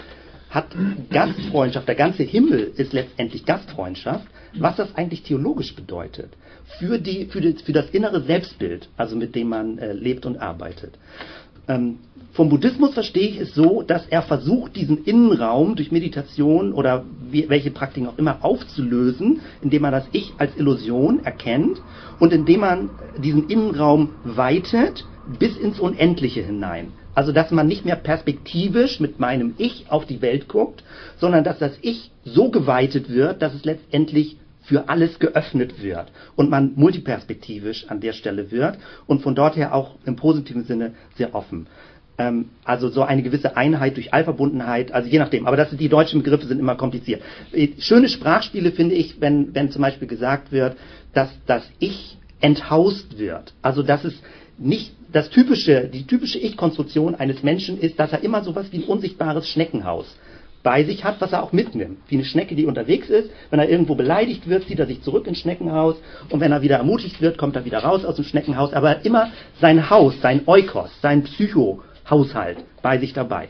hat 0.50 0.66
Gastfreundschaft, 1.10 1.86
der 1.86 1.94
ganze 1.94 2.24
Himmel 2.24 2.72
ist 2.76 2.92
letztendlich 2.92 3.44
Gastfreundschaft, 3.44 4.26
was 4.58 4.76
das 4.76 4.94
eigentlich 4.96 5.22
theologisch 5.22 5.74
bedeutet 5.76 6.30
für, 6.78 6.98
die, 6.98 7.26
für, 7.26 7.40
die, 7.40 7.54
für 7.54 7.72
das 7.72 7.90
innere 7.90 8.22
Selbstbild, 8.22 8.88
also 8.96 9.16
mit 9.16 9.34
dem 9.34 9.48
man 9.48 9.78
äh, 9.78 9.92
lebt 9.92 10.26
und 10.26 10.38
arbeitet. 10.38 10.94
Ähm, 11.68 11.98
vom 12.32 12.50
Buddhismus 12.50 12.94
verstehe 12.94 13.28
ich 13.28 13.40
es 13.40 13.54
so, 13.54 13.82
dass 13.82 14.06
er 14.06 14.22
versucht, 14.22 14.76
diesen 14.76 15.04
Innenraum 15.04 15.74
durch 15.74 15.90
Meditation 15.90 16.72
oder 16.72 17.04
wie, 17.30 17.48
welche 17.48 17.70
Praktiken 17.70 18.06
auch 18.06 18.18
immer 18.18 18.44
aufzulösen, 18.44 19.40
indem 19.60 19.82
man 19.82 19.92
das 19.92 20.06
Ich 20.12 20.34
als 20.38 20.56
Illusion 20.56 21.24
erkennt 21.24 21.80
und 22.20 22.32
indem 22.32 22.60
man 22.60 22.90
diesen 23.18 23.48
Innenraum 23.48 24.10
weitet 24.22 25.04
bis 25.38 25.56
ins 25.56 25.80
Unendliche 25.80 26.42
hinein. 26.42 26.92
Also 27.14 27.32
dass 27.32 27.50
man 27.50 27.66
nicht 27.66 27.84
mehr 27.84 27.96
perspektivisch 27.96 29.00
mit 29.00 29.18
meinem 29.18 29.54
Ich 29.58 29.86
auf 29.88 30.06
die 30.06 30.22
Welt 30.22 30.46
guckt, 30.46 30.84
sondern 31.16 31.42
dass 31.42 31.58
das 31.58 31.72
Ich 31.82 32.12
so 32.24 32.50
geweitet 32.50 33.08
wird, 33.08 33.42
dass 33.42 33.54
es 33.54 33.64
letztendlich 33.64 34.36
für 34.68 34.88
alles 34.88 35.18
geöffnet 35.18 35.82
wird 35.82 36.12
und 36.36 36.50
man 36.50 36.72
multiperspektivisch 36.76 37.86
an 37.88 38.00
der 38.00 38.12
Stelle 38.12 38.50
wird 38.50 38.78
und 39.06 39.22
von 39.22 39.34
dort 39.34 39.56
her 39.56 39.74
auch 39.74 39.96
im 40.04 40.16
positiven 40.16 40.64
Sinne 40.64 40.92
sehr 41.16 41.34
offen. 41.34 41.66
Ähm, 42.18 42.50
also 42.64 42.88
so 42.90 43.02
eine 43.02 43.22
gewisse 43.22 43.56
Einheit 43.56 43.96
durch 43.96 44.12
Allverbundenheit, 44.12 44.92
also 44.92 45.08
je 45.08 45.18
nachdem. 45.18 45.46
Aber 45.46 45.56
das, 45.56 45.70
die 45.70 45.88
deutschen 45.88 46.22
Begriffe 46.22 46.46
sind 46.46 46.58
immer 46.58 46.74
kompliziert. 46.74 47.22
Äh, 47.52 47.68
schöne 47.78 48.10
Sprachspiele 48.10 48.72
finde 48.72 48.94
ich, 48.94 49.20
wenn, 49.20 49.54
wenn 49.54 49.70
zum 49.70 49.80
Beispiel 49.80 50.06
gesagt 50.06 50.52
wird, 50.52 50.76
dass 51.14 51.30
das 51.46 51.62
Ich 51.78 52.18
enthaust 52.40 53.18
wird. 53.18 53.54
Also 53.62 53.82
dass 53.82 54.04
es 54.04 54.14
nicht 54.58 54.92
das 55.12 55.30
typische, 55.30 55.88
die 55.88 56.06
typische 56.06 56.38
Ich-Konstruktion 56.38 57.14
eines 57.14 57.42
Menschen 57.42 57.80
ist, 57.80 57.98
dass 57.98 58.12
er 58.12 58.22
immer 58.22 58.44
so 58.44 58.54
was 58.54 58.70
wie 58.72 58.78
ein 58.78 58.84
unsichtbares 58.84 59.48
Schneckenhaus 59.48 60.14
bei 60.62 60.84
sich 60.84 61.04
hat, 61.04 61.20
was 61.20 61.32
er 61.32 61.42
auch 61.42 61.52
mitnimmt. 61.52 61.98
Wie 62.08 62.16
eine 62.16 62.24
Schnecke, 62.24 62.54
die 62.54 62.66
unterwegs 62.66 63.08
ist. 63.08 63.30
Wenn 63.50 63.60
er 63.60 63.68
irgendwo 63.68 63.94
beleidigt 63.94 64.48
wird, 64.48 64.66
zieht 64.66 64.78
er 64.78 64.86
sich 64.86 65.02
zurück 65.02 65.26
ins 65.26 65.38
Schneckenhaus. 65.38 65.96
Und 66.30 66.40
wenn 66.40 66.52
er 66.52 66.62
wieder 66.62 66.76
ermutigt 66.76 67.20
wird, 67.20 67.38
kommt 67.38 67.56
er 67.56 67.64
wieder 67.64 67.78
raus 67.78 68.04
aus 68.04 68.16
dem 68.16 68.24
Schneckenhaus. 68.24 68.72
Aber 68.72 69.04
immer 69.04 69.30
sein 69.60 69.90
Haus, 69.90 70.14
sein 70.20 70.42
Eukos, 70.46 70.90
sein 71.00 71.22
Psychohaushalt 71.22 72.58
bei 72.82 72.98
sich 72.98 73.12
dabei. 73.12 73.48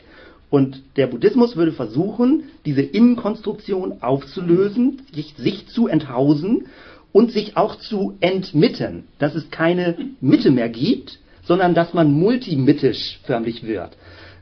Und 0.49 0.81
der 0.97 1.07
Buddhismus 1.07 1.55
würde 1.55 1.71
versuchen, 1.71 2.45
diese 2.65 2.81
Innenkonstruktion 2.81 4.01
aufzulösen, 4.01 5.01
sich, 5.13 5.35
sich 5.37 5.67
zu 5.67 5.87
enthausen 5.87 6.67
und 7.11 7.31
sich 7.31 7.55
auch 7.57 7.75
zu 7.75 8.17
entmitten, 8.19 9.07
dass 9.19 9.35
es 9.35 9.51
keine 9.51 9.95
Mitte 10.21 10.51
mehr 10.51 10.69
gibt, 10.69 11.19
sondern 11.43 11.73
dass 11.73 11.93
man 11.93 12.11
multimitisch 12.11 13.19
förmlich 13.23 13.65
wird. 13.65 13.95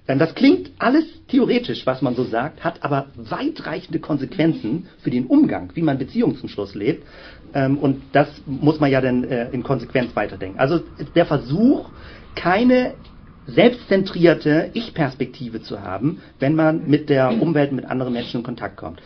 Das 0.08 0.34
klingt 0.36 0.72
alles 0.80 1.04
theoretisch, 1.28 1.86
was 1.86 2.02
man 2.02 2.16
so 2.16 2.24
sagt, 2.24 2.64
hat 2.64 2.84
aber 2.84 3.08
weitreichende 3.16 4.00
Konsequenzen 4.00 4.88
für 5.00 5.10
den 5.10 5.26
Umgang, 5.26 5.72
wie 5.74 5.82
man 5.82 5.98
Beziehungen 5.98 6.38
zum 6.38 6.48
Schluss 6.48 6.76
lebt. 6.76 7.06
Ähm, 7.54 7.78
und 7.78 8.02
das 8.14 8.30
muss 8.46 8.80
man 8.80 8.90
ja 8.90 9.02
dann 9.02 9.26
äh, 9.26 9.50
in 9.52 9.64
Konsequenz 9.64 10.16
weiterdenken. 10.16 10.60
Also 10.60 10.80
der 11.14 11.26
Versuch, 11.26 11.90
keine 12.36 12.94
selbstzentrierte 13.48 14.72
Ich-Perspektive 14.74 15.62
zu 15.62 15.82
haben, 15.82 16.22
wenn 16.40 16.56
man 16.56 16.88
mit 16.88 17.10
der 17.10 17.42
Umwelt, 17.42 17.72
mit 17.72 17.86
anderen 17.86 18.14
Menschen 18.14 18.42
in 18.42 18.44
Kontakt 18.44 18.78
kommt. 18.78 19.02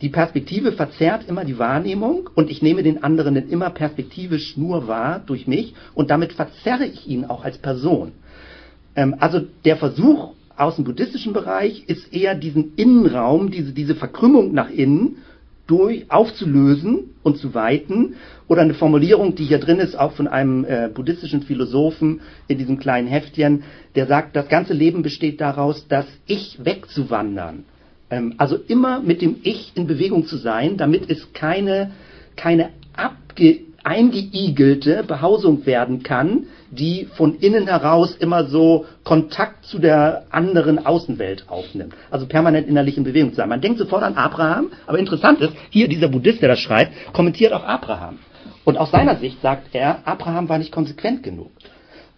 Die 0.00 0.08
Perspektive 0.08 0.72
verzerrt 0.72 1.28
immer 1.28 1.44
die 1.44 1.58
Wahrnehmung 1.58 2.30
und 2.34 2.50
ich 2.50 2.62
nehme 2.62 2.82
den 2.82 3.04
anderen 3.04 3.34
dann 3.34 3.48
immer 3.48 3.70
perspektivisch 3.70 4.56
nur 4.56 4.88
wahr 4.88 5.20
durch 5.24 5.46
mich 5.46 5.74
und 5.94 6.10
damit 6.10 6.32
verzerre 6.32 6.86
ich 6.86 7.06
ihn 7.06 7.26
auch 7.26 7.44
als 7.44 7.58
Person. 7.58 8.12
Ähm, 8.96 9.16
also 9.18 9.40
der 9.64 9.76
Versuch 9.76 10.34
aus 10.56 10.76
dem 10.76 10.84
buddhistischen 10.84 11.32
Bereich 11.32 11.84
ist 11.86 12.12
eher 12.12 12.34
diesen 12.34 12.74
Innenraum, 12.76 13.50
diese, 13.50 13.72
diese 13.72 13.94
Verkrümmung 13.94 14.52
nach 14.52 14.70
innen 14.70 15.16
durch 15.66 16.10
aufzulösen 16.10 17.14
und 17.22 17.38
zu 17.38 17.54
weiten. 17.54 18.16
Oder 18.48 18.62
eine 18.62 18.74
Formulierung, 18.74 19.36
die 19.36 19.44
hier 19.44 19.60
drin 19.60 19.78
ist, 19.78 19.96
auch 19.96 20.12
von 20.12 20.26
einem 20.26 20.64
äh, 20.64 20.90
buddhistischen 20.92 21.42
Philosophen 21.42 22.20
in 22.48 22.58
diesem 22.58 22.78
kleinen 22.78 23.06
Heftchen, 23.06 23.62
der 23.94 24.06
sagt, 24.06 24.34
das 24.34 24.48
ganze 24.48 24.74
Leben 24.74 25.02
besteht 25.02 25.40
daraus, 25.40 25.86
das 25.88 26.06
Ich 26.26 26.58
wegzuwandern. 26.64 27.64
Ähm, 28.10 28.34
also 28.36 28.56
immer 28.56 29.00
mit 29.00 29.22
dem 29.22 29.36
Ich 29.44 29.72
in 29.76 29.86
Bewegung 29.86 30.26
zu 30.26 30.36
sein, 30.36 30.76
damit 30.76 31.08
es 31.08 31.32
keine, 31.32 31.92
keine 32.36 32.70
abge 32.92 33.60
eingeigelte 33.82 35.04
Behausung 35.06 35.64
werden 35.64 36.02
kann, 36.02 36.48
die 36.70 37.08
von 37.16 37.36
innen 37.38 37.66
heraus 37.66 38.14
immer 38.16 38.44
so 38.44 38.86
Kontakt 39.04 39.64
zu 39.66 39.78
der 39.78 40.24
anderen 40.30 40.84
Außenwelt 40.84 41.44
aufnimmt. 41.48 41.94
Also 42.10 42.26
permanent 42.26 42.68
innerlich 42.68 42.96
in 42.96 43.04
Bewegung 43.04 43.30
zu 43.30 43.36
sein. 43.36 43.48
Man 43.48 43.60
denkt 43.60 43.78
sofort 43.78 44.02
an 44.02 44.16
Abraham, 44.16 44.70
aber 44.86 44.98
interessant 44.98 45.40
ist, 45.40 45.52
hier 45.70 45.88
dieser 45.88 46.08
Buddhist, 46.08 46.42
der 46.42 46.48
das 46.48 46.60
schreibt, 46.60 46.92
kommentiert 47.12 47.52
auch 47.52 47.64
Abraham. 47.64 48.18
Und 48.64 48.78
aus 48.78 48.90
seiner 48.90 49.16
Sicht 49.16 49.40
sagt 49.42 49.74
er, 49.74 50.06
Abraham 50.06 50.48
war 50.48 50.58
nicht 50.58 50.72
konsequent 50.72 51.22
genug. 51.22 51.50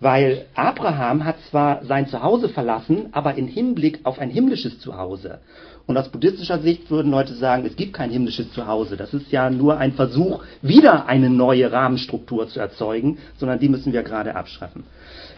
Weil 0.01 0.47
Abraham 0.55 1.25
hat 1.25 1.37
zwar 1.49 1.85
sein 1.85 2.09
Zuhause 2.09 2.49
verlassen, 2.49 3.11
aber 3.13 3.37
in 3.37 3.47
Hinblick 3.47 4.01
auf 4.03 4.19
ein 4.19 4.31
himmlisches 4.31 4.81
Zuhause. 4.81 5.39
Und 5.87 5.97
aus 5.97 6.09
buddhistischer 6.09 6.61
Sicht 6.61 6.91
würden 6.91 7.11
Leute 7.11 7.35
sagen, 7.35 7.65
es 7.67 7.77
gibt 7.77 7.93
kein 7.93 8.11
himmlisches 8.11 8.53
Zuhause. 8.53 8.97
Das 8.97 9.13
ist 9.13 9.33
ja 9.33 9.51
nur 9.51 9.79
ein 9.79 9.93
Versuch, 9.93 10.43
wieder 10.63 11.07
eine 11.07 11.29
neue 11.29 11.73
Rahmenstruktur 11.73 12.49
zu 12.49 12.61
erzeugen, 12.61 13.19
sondern 13.37 13.59
die 13.59 13.69
müssen 13.69 13.93
wir 13.93 14.03
gerade 14.03 14.37
abschaffen. 14.37 14.85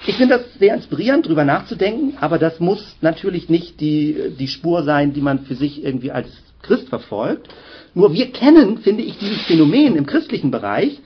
Ich 0.06 0.16
finde 0.16 0.38
das 0.38 0.54
sehr 0.58 0.74
inspirierend, 0.74 1.26
darüber 1.26 1.44
nachzudenken, 1.44 2.18
aber 2.20 2.38
das 2.38 2.60
muss 2.60 2.96
natürlich 3.00 3.48
nicht 3.48 3.80
die, 3.80 4.34
die 4.38 4.48
Spur 4.48 4.82
sein, 4.82 5.14
die 5.14 5.22
man 5.22 5.40
für 5.40 5.54
sich 5.54 5.82
irgendwie 5.82 6.10
als 6.10 6.28
Christ 6.62 6.88
verfolgt. 6.88 7.48
Nur 7.94 8.12
wir 8.12 8.30
kennen, 8.30 8.78
finde 8.78 9.02
ich, 9.02 9.18
dieses 9.18 9.42
Phänomen 9.42 9.96
im 9.96 10.04
christlichen 10.04 10.50
Bereich, 10.50 10.98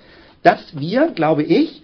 dass 0.43 0.61
wir, 0.79 1.09
glaube 1.09 1.43
ich, 1.43 1.83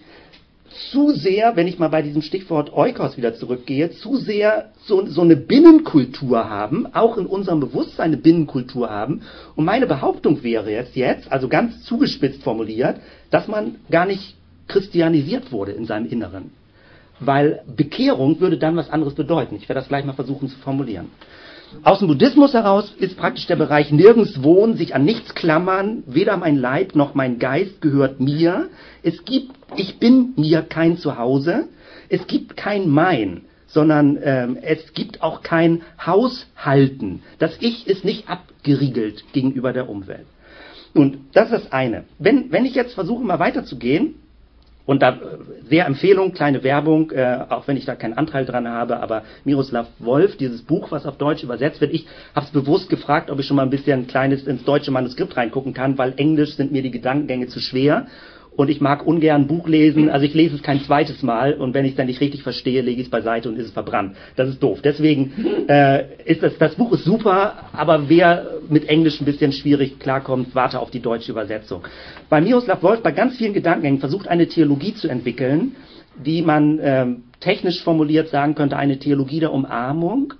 zu 0.91 1.11
sehr, 1.11 1.55
wenn 1.55 1.67
ich 1.67 1.79
mal 1.79 1.89
bei 1.89 2.01
diesem 2.01 2.21
Stichwort 2.21 2.73
Eukos 2.73 3.17
wieder 3.17 3.33
zurückgehe, 3.35 3.91
zu 3.91 4.17
sehr 4.17 4.71
so, 4.85 5.05
so 5.05 5.21
eine 5.21 5.35
Binnenkultur 5.35 6.49
haben, 6.49 6.87
auch 6.93 7.17
in 7.17 7.25
unserem 7.25 7.59
Bewusstsein 7.59 8.07
eine 8.07 8.17
Binnenkultur 8.17 8.89
haben. 8.89 9.21
Und 9.55 9.65
meine 9.65 9.87
Behauptung 9.87 10.43
wäre 10.43 10.71
jetzt, 10.71 10.95
jetzt, 10.95 11.31
also 11.31 11.47
ganz 11.47 11.83
zugespitzt 11.83 12.43
formuliert, 12.43 12.99
dass 13.31 13.47
man 13.47 13.75
gar 13.89 14.05
nicht 14.05 14.35
christianisiert 14.67 15.51
wurde 15.51 15.71
in 15.71 15.85
seinem 15.85 16.07
Inneren. 16.07 16.51
weil 17.19 17.61
Bekehrung 17.67 18.39
würde 18.39 18.57
dann 18.57 18.75
was 18.75 18.89
anderes 18.89 19.15
bedeuten. 19.15 19.55
Ich 19.55 19.69
werde 19.69 19.79
das 19.79 19.87
gleich 19.87 20.05
mal 20.05 20.13
versuchen 20.13 20.49
zu 20.49 20.57
formulieren. 20.57 21.07
Aus 21.83 21.99
dem 21.99 22.07
Buddhismus 22.07 22.53
heraus 22.53 22.93
ist 22.97 23.17
praktisch 23.17 23.47
der 23.47 23.55
Bereich 23.55 23.91
nirgends 23.91 24.41
wohnen, 24.43 24.75
sich 24.75 24.95
an 24.95 25.05
nichts 25.05 25.35
klammern, 25.35 26.03
weder 26.07 26.37
mein 26.37 26.57
Leib 26.57 26.95
noch 26.95 27.13
mein 27.13 27.39
Geist 27.39 27.81
gehört 27.81 28.19
mir. 28.19 28.69
Es 29.03 29.23
gibt, 29.25 29.51
ich 29.75 29.99
bin 29.99 30.33
mir 30.35 30.61
kein 30.61 30.97
Zuhause, 30.97 31.67
es 32.09 32.25
gibt 32.27 32.57
kein 32.57 32.89
Mein, 32.89 33.41
sondern 33.67 34.17
ähm, 34.21 34.57
es 34.61 34.93
gibt 34.93 35.21
auch 35.21 35.41
kein 35.41 35.81
Haushalten. 36.03 37.21
Das 37.39 37.57
Ich 37.59 37.87
ist 37.87 38.05
nicht 38.05 38.29
abgeriegelt 38.29 39.23
gegenüber 39.33 39.73
der 39.73 39.89
Umwelt. 39.89 40.25
Und 40.93 41.17
das 41.33 41.51
ist 41.51 41.65
das 41.65 41.71
eine. 41.71 42.05
Wenn, 42.19 42.51
wenn 42.51 42.65
ich 42.65 42.73
jetzt 42.73 42.93
versuche, 42.93 43.23
mal 43.23 43.39
weiterzugehen, 43.39 44.15
und 44.85 45.01
da 45.01 45.09
äh, 45.09 45.17
sehr 45.69 45.85
Empfehlung, 45.85 46.33
kleine 46.33 46.63
Werbung, 46.63 47.11
äh, 47.11 47.45
auch 47.49 47.67
wenn 47.67 47.77
ich 47.77 47.85
da 47.85 47.95
keinen 47.95 48.13
Anteil 48.13 48.45
dran 48.45 48.67
habe, 48.67 48.99
aber 48.99 49.23
Miroslav 49.43 49.87
Wolf, 49.99 50.37
dieses 50.37 50.61
Buch, 50.61 50.91
was 50.91 51.05
auf 51.05 51.17
Deutsch 51.17 51.43
übersetzt 51.43 51.81
wird, 51.81 51.93
ich 51.93 52.07
habe 52.35 52.45
es 52.45 52.51
bewusst 52.51 52.89
gefragt, 52.89 53.29
ob 53.29 53.39
ich 53.39 53.45
schon 53.45 53.57
mal 53.57 53.63
ein 53.63 53.69
bisschen 53.69 54.01
ein 54.01 54.07
kleines 54.07 54.45
ins 54.47 54.63
deutsche 54.63 54.91
Manuskript 54.91 55.35
reingucken 55.35 55.73
kann, 55.73 55.97
weil 55.97 56.13
Englisch 56.17 56.55
sind 56.55 56.71
mir 56.71 56.81
die 56.81 56.91
Gedankengänge 56.91 57.47
zu 57.47 57.59
schwer 57.59 58.07
und 58.55 58.69
ich 58.69 58.81
mag 58.81 59.05
ungern 59.05 59.47
Buch 59.47 59.67
lesen, 59.67 60.09
also 60.09 60.25
ich 60.25 60.33
lese 60.33 60.55
es 60.55 60.63
kein 60.63 60.81
zweites 60.81 61.23
Mal 61.23 61.53
und 61.53 61.73
wenn 61.73 61.85
ich 61.85 61.91
es 61.91 61.97
dann 61.97 62.07
nicht 62.07 62.21
richtig 62.21 62.43
verstehe, 62.43 62.81
lege 62.81 63.01
ich 63.01 63.07
es 63.07 63.11
beiseite 63.11 63.49
und 63.49 63.57
ist 63.57 63.67
es 63.67 63.73
verbrannt. 63.73 64.15
Das 64.35 64.49
ist 64.49 64.61
doof. 64.63 64.79
Deswegen 64.83 65.33
äh, 65.67 66.05
ist 66.25 66.41
das, 66.41 66.57
das 66.57 66.75
Buch 66.75 66.93
ist 66.93 67.03
super, 67.03 67.69
aber 67.73 68.09
wer 68.09 68.59
mit 68.69 68.87
Englisch 68.87 69.19
ein 69.19 69.25
bisschen 69.25 69.51
schwierig 69.51 69.99
klarkommt, 69.99 70.55
warte 70.55 70.79
auf 70.79 70.91
die 70.91 71.01
deutsche 71.01 71.31
Übersetzung. 71.31 71.83
Bei 72.29 72.41
Miroslav 72.41 72.81
Wolf 72.83 73.01
bei 73.01 73.11
ganz 73.11 73.37
vielen 73.37 73.53
Gedankengängen 73.53 73.99
versucht 73.99 74.27
eine 74.27 74.47
Theologie 74.47 74.93
zu 74.93 75.07
entwickeln, 75.07 75.75
die 76.23 76.41
man 76.41 76.79
ähm, 76.81 77.23
technisch 77.39 77.83
formuliert 77.83 78.29
sagen 78.29 78.55
könnte, 78.55 78.77
eine 78.77 78.99
Theologie 78.99 79.41
der 79.41 79.53
Umarmung, 79.53 80.33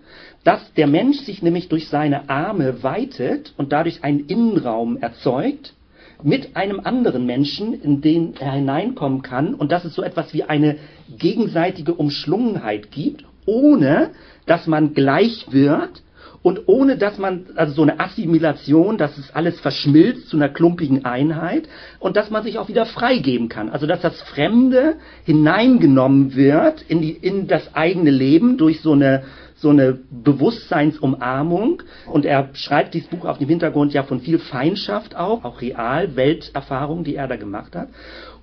dass 0.43 0.73
der 0.73 0.87
Mensch 0.87 1.17
sich 1.19 1.41
nämlich 1.41 1.69
durch 1.69 1.89
seine 1.89 2.29
Arme 2.29 2.81
weitet 2.83 3.53
und 3.57 3.71
dadurch 3.71 4.03
einen 4.03 4.21
Innenraum 4.27 4.97
erzeugt, 4.97 5.74
mit 6.23 6.55
einem 6.55 6.79
anderen 6.79 7.25
Menschen, 7.25 7.73
in 7.73 8.01
den 8.01 8.35
er 8.39 8.53
hineinkommen 8.53 9.21
kann 9.21 9.53
und 9.53 9.71
dass 9.71 9.85
es 9.85 9.93
so 9.93 10.03
etwas 10.03 10.33
wie 10.33 10.43
eine 10.43 10.77
gegenseitige 11.17 11.93
Umschlungenheit 11.93 12.91
gibt, 12.91 13.25
ohne 13.45 14.11
dass 14.45 14.67
man 14.67 14.93
gleich 14.93 15.47
wird 15.51 16.01
und 16.45 16.67
ohne 16.67 16.95
dass 16.95 17.17
man, 17.17 17.47
also 17.55 17.73
so 17.73 17.81
eine 17.81 17.99
Assimilation, 17.99 18.99
dass 18.99 19.17
es 19.17 19.33
alles 19.33 19.59
verschmilzt 19.59 20.29
zu 20.29 20.37
einer 20.37 20.49
klumpigen 20.49 21.03
Einheit 21.03 21.67
und 21.99 22.15
dass 22.15 22.29
man 22.29 22.43
sich 22.43 22.59
auch 22.59 22.69
wieder 22.69 22.85
freigeben 22.85 23.49
kann. 23.49 23.69
Also 23.69 23.87
dass 23.87 24.01
das 24.01 24.21
Fremde 24.21 24.97
hineingenommen 25.23 26.35
wird 26.35 26.83
in, 26.83 27.01
die, 27.01 27.11
in 27.11 27.47
das 27.47 27.73
eigene 27.73 28.11
Leben 28.11 28.57
durch 28.57 28.81
so 28.81 28.91
eine 28.91 29.23
so 29.65 29.71
eine 29.71 29.97
Bewusstseinsumarmung. 30.11 31.81
Und 32.05 32.23
er 32.23 32.49
schreibt 32.53 32.93
dieses 32.93 33.09
Buch 33.09 33.25
auf 33.25 33.39
dem 33.39 33.49
Hintergrund 33.49 33.93
ja 33.93 34.03
von 34.03 34.19
viel 34.19 34.37
Feindschaft 34.37 35.15
auch, 35.15 35.43
auch 35.43 35.59
real, 35.59 36.15
Welterfahrung, 36.15 37.03
die 37.03 37.15
er 37.15 37.27
da 37.27 37.35
gemacht 37.35 37.75
hat. 37.75 37.89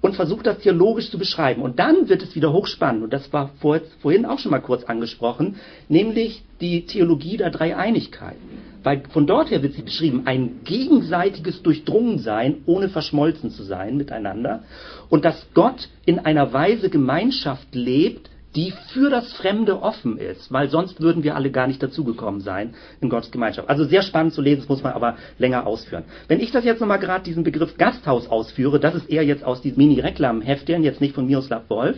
Und 0.01 0.17
versucht 0.17 0.47
das 0.47 0.59
theologisch 0.59 1.13
zu 1.13 1.19
beschreiben. 1.19 1.63
Und 1.63 1.79
dann 1.79 2.09
wird 2.09 2.25
es 2.25 2.35
wieder 2.35 2.53
hochspannend. 2.53 3.05
Und 3.05 3.13
das 3.13 3.33
war 3.33 3.51
vor, 3.61 3.81
vorhin 4.01 4.27
auch 4.27 4.41
schon 4.41 4.51
mal 4.51 4.59
kurz 4.59 4.83
angesprochen, 4.83 5.61
nämlich 5.89 6.43
die 6.61 6.87
Theologie 6.87 7.37
der 7.37 7.51
Dreieinigkeit. 7.51 8.37
Weil 8.83 9.05
von 9.13 9.29
dort 9.29 9.53
her 9.53 9.63
wird 9.63 9.75
sie 9.75 9.83
beschrieben, 9.83 10.23
ein 10.25 10.63
gegenseitiges 10.65 11.63
Durchdrungensein, 11.63 12.63
ohne 12.67 12.89
verschmolzen 12.89 13.51
zu 13.51 13.63
sein 13.63 13.97
miteinander. 13.97 14.65
Und 15.09 15.25
dass 15.25 15.47
Gott 15.55 15.89
in 16.05 16.19
einer 16.19 16.53
Weise 16.53 16.91
Gemeinschaft 16.91 17.73
lebt, 17.77 18.32
die 18.55 18.73
für 18.93 19.09
das 19.11 19.33
Fremde 19.33 19.81
offen 19.81 20.19
ist, 20.19 20.53
weil 20.53 20.69
sonst 20.69 21.01
würden 21.01 21.23
wir 21.23 21.35
alle 21.37 21.51
gar 21.51 21.67
nicht 21.67 21.83
dazugekommen 21.83 22.41
sein 22.41 22.75
in 23.01 23.09
Gottes 23.09 23.31
Gemeinschaft. 23.31 23.69
Also 23.69 23.85
sehr 23.85 24.03
spannend 24.03 24.35
zu 24.35 24.43
lesen, 24.43 24.61
das 24.61 24.69
muss 24.69 24.83
man 24.83 24.93
aber 24.93 25.17
länger 25.39 25.67
ausführen. 25.67 26.05
Wenn 26.29 26.41
ich 26.41 26.51
das 26.51 26.65
jetzt 26.65 26.81
nochmal 26.81 26.99
gerade 26.99 27.25
diesen 27.25 27.45
Begriff 27.45 27.77
Gasthaus 27.79 28.29
ausführe, 28.29 28.79
das 28.79 28.95
ist 28.95 29.09
eher 29.09 29.25
jetzt 29.25 29.45
aus 29.45 29.63
diesem 29.63 29.79
Mini-Reklam-Heftchen, 29.79 30.83
jetzt 30.83 31.01
nicht 31.01 31.15
von 31.15 31.27
Miroslav 31.27 31.69
Wolf, 31.69 31.97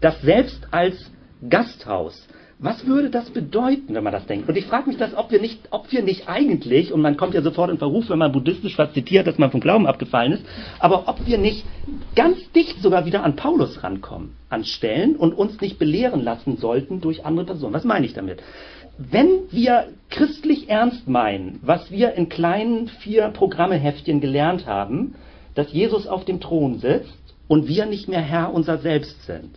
das 0.00 0.20
selbst 0.22 0.66
als 0.72 1.10
Gasthaus 1.48 2.26
was 2.62 2.86
würde 2.86 3.10
das 3.10 3.28
bedeuten, 3.30 3.92
wenn 3.94 4.04
man 4.04 4.12
das 4.12 4.26
denkt? 4.26 4.48
Und 4.48 4.56
ich 4.56 4.66
frage 4.66 4.88
mich 4.88 4.96
das, 4.96 5.16
ob 5.16 5.32
wir 5.32 5.40
nicht, 5.40 5.58
ob 5.70 5.90
wir 5.90 6.02
nicht 6.02 6.28
eigentlich, 6.28 6.92
und 6.92 7.00
man 7.00 7.16
kommt 7.16 7.34
ja 7.34 7.42
sofort 7.42 7.70
in 7.70 7.78
Verruf, 7.78 8.08
wenn 8.08 8.18
man 8.18 8.30
buddhistisch 8.30 8.78
was 8.78 8.92
zitiert, 8.92 9.26
dass 9.26 9.36
man 9.36 9.50
vom 9.50 9.60
Glauben 9.60 9.88
abgefallen 9.88 10.32
ist, 10.32 10.44
aber 10.78 11.08
ob 11.08 11.26
wir 11.26 11.38
nicht 11.38 11.64
ganz 12.14 12.38
dicht 12.52 12.80
sogar 12.80 13.04
wieder 13.04 13.24
an 13.24 13.34
Paulus 13.34 13.82
rankommen, 13.82 14.36
an 14.48 14.64
Stellen 14.64 15.16
und 15.16 15.32
uns 15.32 15.60
nicht 15.60 15.80
belehren 15.80 16.22
lassen 16.22 16.56
sollten 16.56 17.00
durch 17.00 17.26
andere 17.26 17.46
Personen. 17.46 17.74
Was 17.74 17.84
meine 17.84 18.06
ich 18.06 18.14
damit? 18.14 18.40
Wenn 18.96 19.50
wir 19.50 19.88
christlich 20.10 20.68
ernst 20.68 21.08
meinen, 21.08 21.58
was 21.62 21.90
wir 21.90 22.12
in 22.14 22.28
kleinen 22.28 22.86
vier 22.86 23.28
Programmeheftchen 23.30 24.20
gelernt 24.20 24.66
haben, 24.66 25.16
dass 25.56 25.72
Jesus 25.72 26.06
auf 26.06 26.24
dem 26.24 26.40
Thron 26.40 26.78
sitzt 26.78 27.34
und 27.48 27.66
wir 27.66 27.86
nicht 27.86 28.08
mehr 28.08 28.20
Herr 28.20 28.54
unser 28.54 28.78
Selbst 28.78 29.26
sind, 29.26 29.50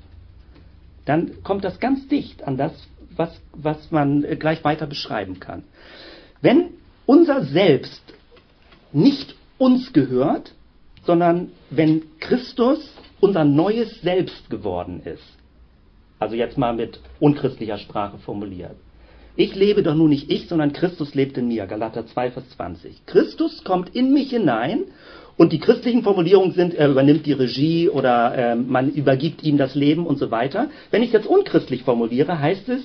dann 1.05 1.43
kommt 1.43 1.63
das 1.63 1.79
ganz 1.79 2.07
dicht 2.07 2.43
an 2.43 2.57
das, 2.57 2.71
was, 3.17 3.41
was 3.53 3.91
man 3.91 4.23
äh, 4.23 4.35
gleich 4.35 4.63
weiter 4.63 4.87
beschreiben 4.87 5.39
kann. 5.39 5.63
Wenn 6.41 6.69
unser 7.05 7.43
Selbst 7.45 8.01
nicht 8.91 9.35
uns 9.57 9.93
gehört, 9.93 10.53
sondern 11.05 11.51
wenn 11.69 12.03
Christus 12.19 12.79
unser 13.19 13.43
neues 13.43 14.01
Selbst 14.01 14.49
geworden 14.49 15.01
ist, 15.05 15.23
also 16.19 16.35
jetzt 16.35 16.57
mal 16.57 16.73
mit 16.73 16.99
unchristlicher 17.19 17.77
Sprache 17.77 18.17
formuliert. 18.19 18.75
Ich 19.37 19.53
lebe 19.53 19.83
doch 19.83 19.95
nun 19.95 20.09
nicht 20.09 20.31
ich, 20.31 20.47
sondern 20.47 20.71
Christus 20.71 21.13
lebt 21.13 21.37
in 21.37 21.49
mir, 21.49 21.65
Galater 21.67 22.07
2, 22.07 22.31
Vers 22.31 22.49
20. 22.55 23.05
Christus 23.05 23.63
kommt 23.65 23.93
in 23.93 24.13
mich 24.13 24.29
hinein 24.29 24.85
und 25.35 25.51
die 25.51 25.59
christlichen 25.59 26.03
Formulierungen 26.03 26.53
sind, 26.53 26.73
er 26.73 26.89
übernimmt 26.89 27.25
die 27.25 27.33
Regie 27.33 27.89
oder 27.89 28.33
äh, 28.35 28.55
man 28.55 28.89
übergibt 28.89 29.43
ihm 29.43 29.57
das 29.57 29.75
Leben 29.75 30.07
und 30.07 30.17
so 30.17 30.31
weiter. 30.31 30.69
Wenn 30.91 31.03
ich 31.03 31.11
jetzt 31.11 31.27
unchristlich 31.27 31.83
formuliere, 31.83 32.39
heißt 32.39 32.69
es, 32.69 32.83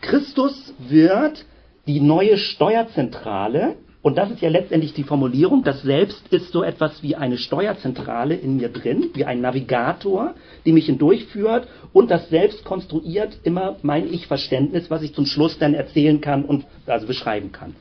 Christus 0.00 0.74
wird 0.78 1.44
die 1.86 2.00
neue 2.00 2.36
Steuerzentrale, 2.38 3.76
und 4.02 4.16
das 4.16 4.30
ist 4.30 4.40
ja 4.40 4.48
letztendlich 4.48 4.94
die 4.94 5.04
Formulierung, 5.04 5.62
das 5.62 5.82
Selbst 5.82 6.22
ist 6.32 6.52
so 6.52 6.62
etwas 6.62 7.02
wie 7.02 7.16
eine 7.16 7.36
Steuerzentrale 7.36 8.34
in 8.34 8.56
mir 8.56 8.70
drin, 8.70 9.10
wie 9.12 9.24
ein 9.26 9.40
Navigator, 9.40 10.34
die 10.64 10.72
mich 10.72 10.86
hindurchführt, 10.86 11.68
und 11.92 12.10
das 12.10 12.30
Selbst 12.30 12.64
konstruiert 12.64 13.38
immer 13.42 13.76
mein 13.82 14.10
Ich-Verständnis, 14.12 14.90
was 14.90 15.02
ich 15.02 15.14
zum 15.14 15.26
Schluss 15.26 15.58
dann 15.58 15.74
erzählen 15.74 16.20
kann 16.20 16.44
und 16.44 16.64
also 16.86 17.06
beschreiben 17.06 17.52
kann. 17.52 17.76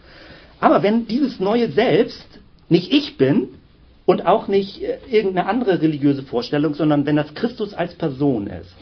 Aber 0.59 0.83
wenn 0.83 1.07
dieses 1.07 1.39
neue 1.39 1.71
Selbst 1.71 2.27
nicht 2.67 2.91
ich 2.91 3.17
bin 3.17 3.49
und 4.05 4.25
auch 4.25 4.47
nicht 4.47 4.81
äh, 4.81 4.97
irgendeine 5.09 5.47
andere 5.47 5.81
religiöse 5.81 6.23
Vorstellung, 6.23 6.73
sondern 6.73 7.05
wenn 7.05 7.15
das 7.15 7.33
Christus 7.33 7.73
als 7.73 7.93
Person 7.95 8.47
ist, 8.47 8.75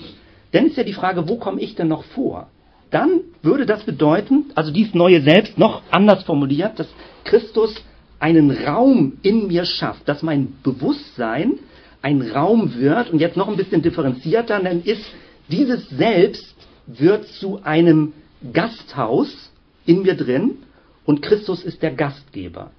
dann 0.54 0.66
ist 0.66 0.78
ja 0.78 0.84
die 0.84 0.94
Frage, 0.94 1.28
wo 1.28 1.36
komme 1.36 1.62
ich 1.62 1.76
denn 1.76 1.90
noch 1.90 2.04
vor? 2.04 2.48
Dann 2.92 3.22
würde 3.42 3.66
das 3.66 3.84
bedeuten, 3.84 4.46
also 4.56 4.72
dies 4.72 4.94
neue 4.94 5.22
Selbst 5.22 5.58
noch 5.58 5.82
anders 5.92 6.24
formuliert, 6.24 6.80
dass 6.80 6.88
Christus 7.24 7.76
einen 8.20 8.52
Raum 8.52 9.18
in 9.22 9.48
mir 9.48 9.66
schafft, 9.66 10.08
dass 10.08 10.24
mein 10.24 10.56
Bewusstsein 10.64 11.60
ein 12.02 12.22
Raum 12.22 12.76
wird 12.76 13.12
und 13.12 13.20
jetzt 13.20 13.38
noch 13.38 13.48
ein 13.48 13.58
bisschen 13.58 13.82
differenzierter, 13.82 14.60
dann 14.60 14.84
ist 14.84 15.04
dieses 15.50 15.90
Selbst 15.90 16.56
wird 16.86 17.26
zu 17.28 17.62
einem 17.64 18.14
Gasthaus 18.54 19.52
in 19.86 20.04
mir 20.04 20.16
drin 20.16 20.58
und 21.06 21.22
Christus 21.22 21.64
ist 21.64 21.82
der 21.82 21.92
Gastgeber. 21.92 22.72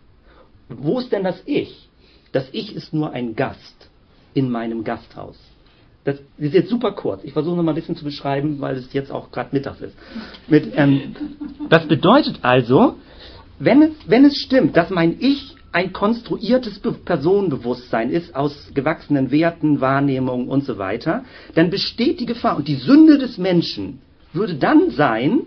Wo 0.68 0.99
ist 0.99 1.12
denn 1.12 1.25
das 1.25 1.42
Ich? 1.47 1.88
Das 2.33 2.49
Ich 2.53 2.75
ist 2.75 2.92
nur 2.92 3.12
ein 3.12 3.37
Gast 3.37 3.88
in 4.35 4.51
meinem 4.51 4.85
Gasthaus. 4.85 5.38
Das 6.09 6.21
ist 6.38 6.55
jetzt 6.55 6.71
super 6.71 6.92
kurz. 6.92 7.23
Ich 7.23 7.35
versuche 7.35 7.55
noch 7.55 7.62
mal 7.62 7.73
ein 7.73 7.75
bisschen 7.75 7.94
zu 7.94 8.03
beschreiben, 8.03 8.62
weil 8.62 8.77
es 8.77 8.90
jetzt 8.94 9.12
auch 9.12 9.31
gerade 9.31 9.51
mittags 9.53 9.83
ist. 9.83 9.94
Mit, 10.47 10.73
ähm, 10.75 11.14
das 11.68 11.87
bedeutet 11.87 12.38
also, 12.40 12.94
wenn 13.59 13.83
es, 13.83 13.90
wenn 14.07 14.25
es 14.25 14.38
stimmt, 14.38 14.75
dass 14.75 14.88
mein 14.88 15.16
Ich 15.21 15.55
ein 15.71 15.92
konstruiertes 15.92 16.81
Personenbewusstsein 17.05 18.09
ist 18.09 18.35
aus 18.35 18.71
gewachsenen 18.73 19.31
Werten, 19.31 19.83
Wahrnehmungen 19.83 20.49
und 20.49 20.64
so 20.64 20.79
weiter, 20.79 21.27
dann 21.55 21.68
besteht 21.68 22.21
die 22.21 22.27
Gefahr 22.27 22.57
und 22.57 22.68
die 22.68 22.77
Sünde 22.77 23.18
des 23.18 23.37
Menschen 23.37 24.01
würde 24.33 24.55
dann 24.55 24.88
sein, 24.92 25.40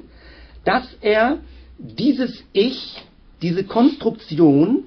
dass 0.63 0.95
er 1.01 1.39
dieses 1.79 2.43
Ich, 2.53 3.01
diese 3.41 3.63
Konstruktion 3.63 4.83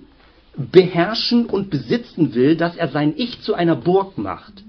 beherrschen 0.57 1.47
und 1.47 1.69
besitzen 1.69 2.33
will, 2.37 2.55
dass 2.55 2.77
er 2.77 2.87
sein 2.91 3.13
Ich 3.17 3.41
zu 3.41 3.55
einer 3.55 3.75
Burg 3.75 4.17
macht 4.19 4.64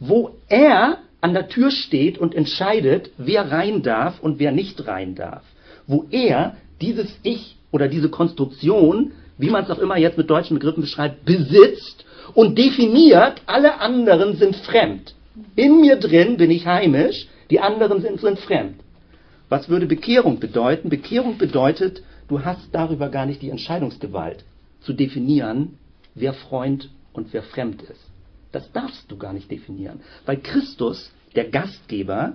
wo 0.00 0.36
er 0.48 0.98
an 1.20 1.34
der 1.34 1.48
Tür 1.48 1.70
steht 1.70 2.18
und 2.18 2.34
entscheidet, 2.34 3.10
wer 3.16 3.50
rein 3.50 3.82
darf 3.82 4.20
und 4.20 4.38
wer 4.38 4.52
nicht 4.52 4.86
rein 4.86 5.14
darf. 5.14 5.42
Wo 5.86 6.06
er 6.10 6.56
dieses 6.80 7.18
Ich 7.22 7.56
oder 7.70 7.88
diese 7.88 8.10
Konstruktion, 8.10 9.12
wie 9.38 9.50
man 9.50 9.64
es 9.64 9.70
auch 9.70 9.78
immer 9.78 9.96
jetzt 9.96 10.18
mit 10.18 10.28
deutschen 10.28 10.54
Begriffen 10.54 10.82
beschreibt, 10.82 11.24
besitzt 11.24 12.04
und 12.34 12.58
definiert, 12.58 13.42
alle 13.46 13.80
anderen 13.80 14.36
sind 14.36 14.56
fremd. 14.56 15.14
In 15.56 15.80
mir 15.80 15.96
drin 15.96 16.36
bin 16.36 16.50
ich 16.50 16.66
heimisch, 16.66 17.26
Die 17.50 17.60
anderen 17.60 18.00
sind, 18.00 18.20
sind 18.20 18.38
fremd. 18.38 18.80
Was 19.48 19.68
würde 19.68 19.86
Bekehrung 19.86 20.40
bedeuten? 20.40 20.88
Bekehrung 20.88 21.38
bedeutet, 21.38 22.02
du 22.28 22.44
hast 22.44 22.68
darüber 22.72 23.08
gar 23.10 23.26
nicht 23.26 23.42
die 23.42 23.50
Entscheidungsgewalt 23.50 24.44
zu 24.80 24.92
definieren, 24.92 25.78
wer 26.14 26.32
Freund 26.32 26.90
und 27.12 27.32
wer 27.32 27.42
fremd 27.42 27.82
ist. 27.82 28.10
Das 28.54 28.70
darfst 28.70 29.10
du 29.10 29.16
gar 29.16 29.32
nicht 29.32 29.50
definieren, 29.50 30.00
weil 30.26 30.36
Christus, 30.36 31.10
der 31.34 31.50
Gastgeber, 31.50 32.34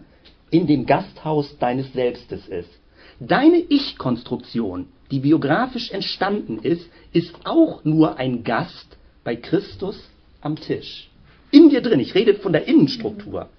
in 0.51 0.67
dem 0.67 0.85
Gasthaus 0.85 1.57
deines 1.59 1.93
Selbstes 1.93 2.47
ist. 2.47 2.69
Deine 3.21 3.57
Ich-Konstruktion, 3.57 4.87
die 5.11 5.19
biografisch 5.19 5.91
entstanden 5.91 6.59
ist, 6.59 6.89
ist 7.13 7.33
auch 7.45 7.85
nur 7.85 8.17
ein 8.17 8.43
Gast 8.43 8.97
bei 9.23 9.37
Christus 9.37 10.09
am 10.41 10.57
Tisch. 10.57 11.09
In 11.51 11.69
dir 11.69 11.81
drin, 11.81 12.01
ich 12.01 12.15
rede 12.15 12.35
von 12.35 12.51
der 12.51 12.67
Innenstruktur. 12.67 13.49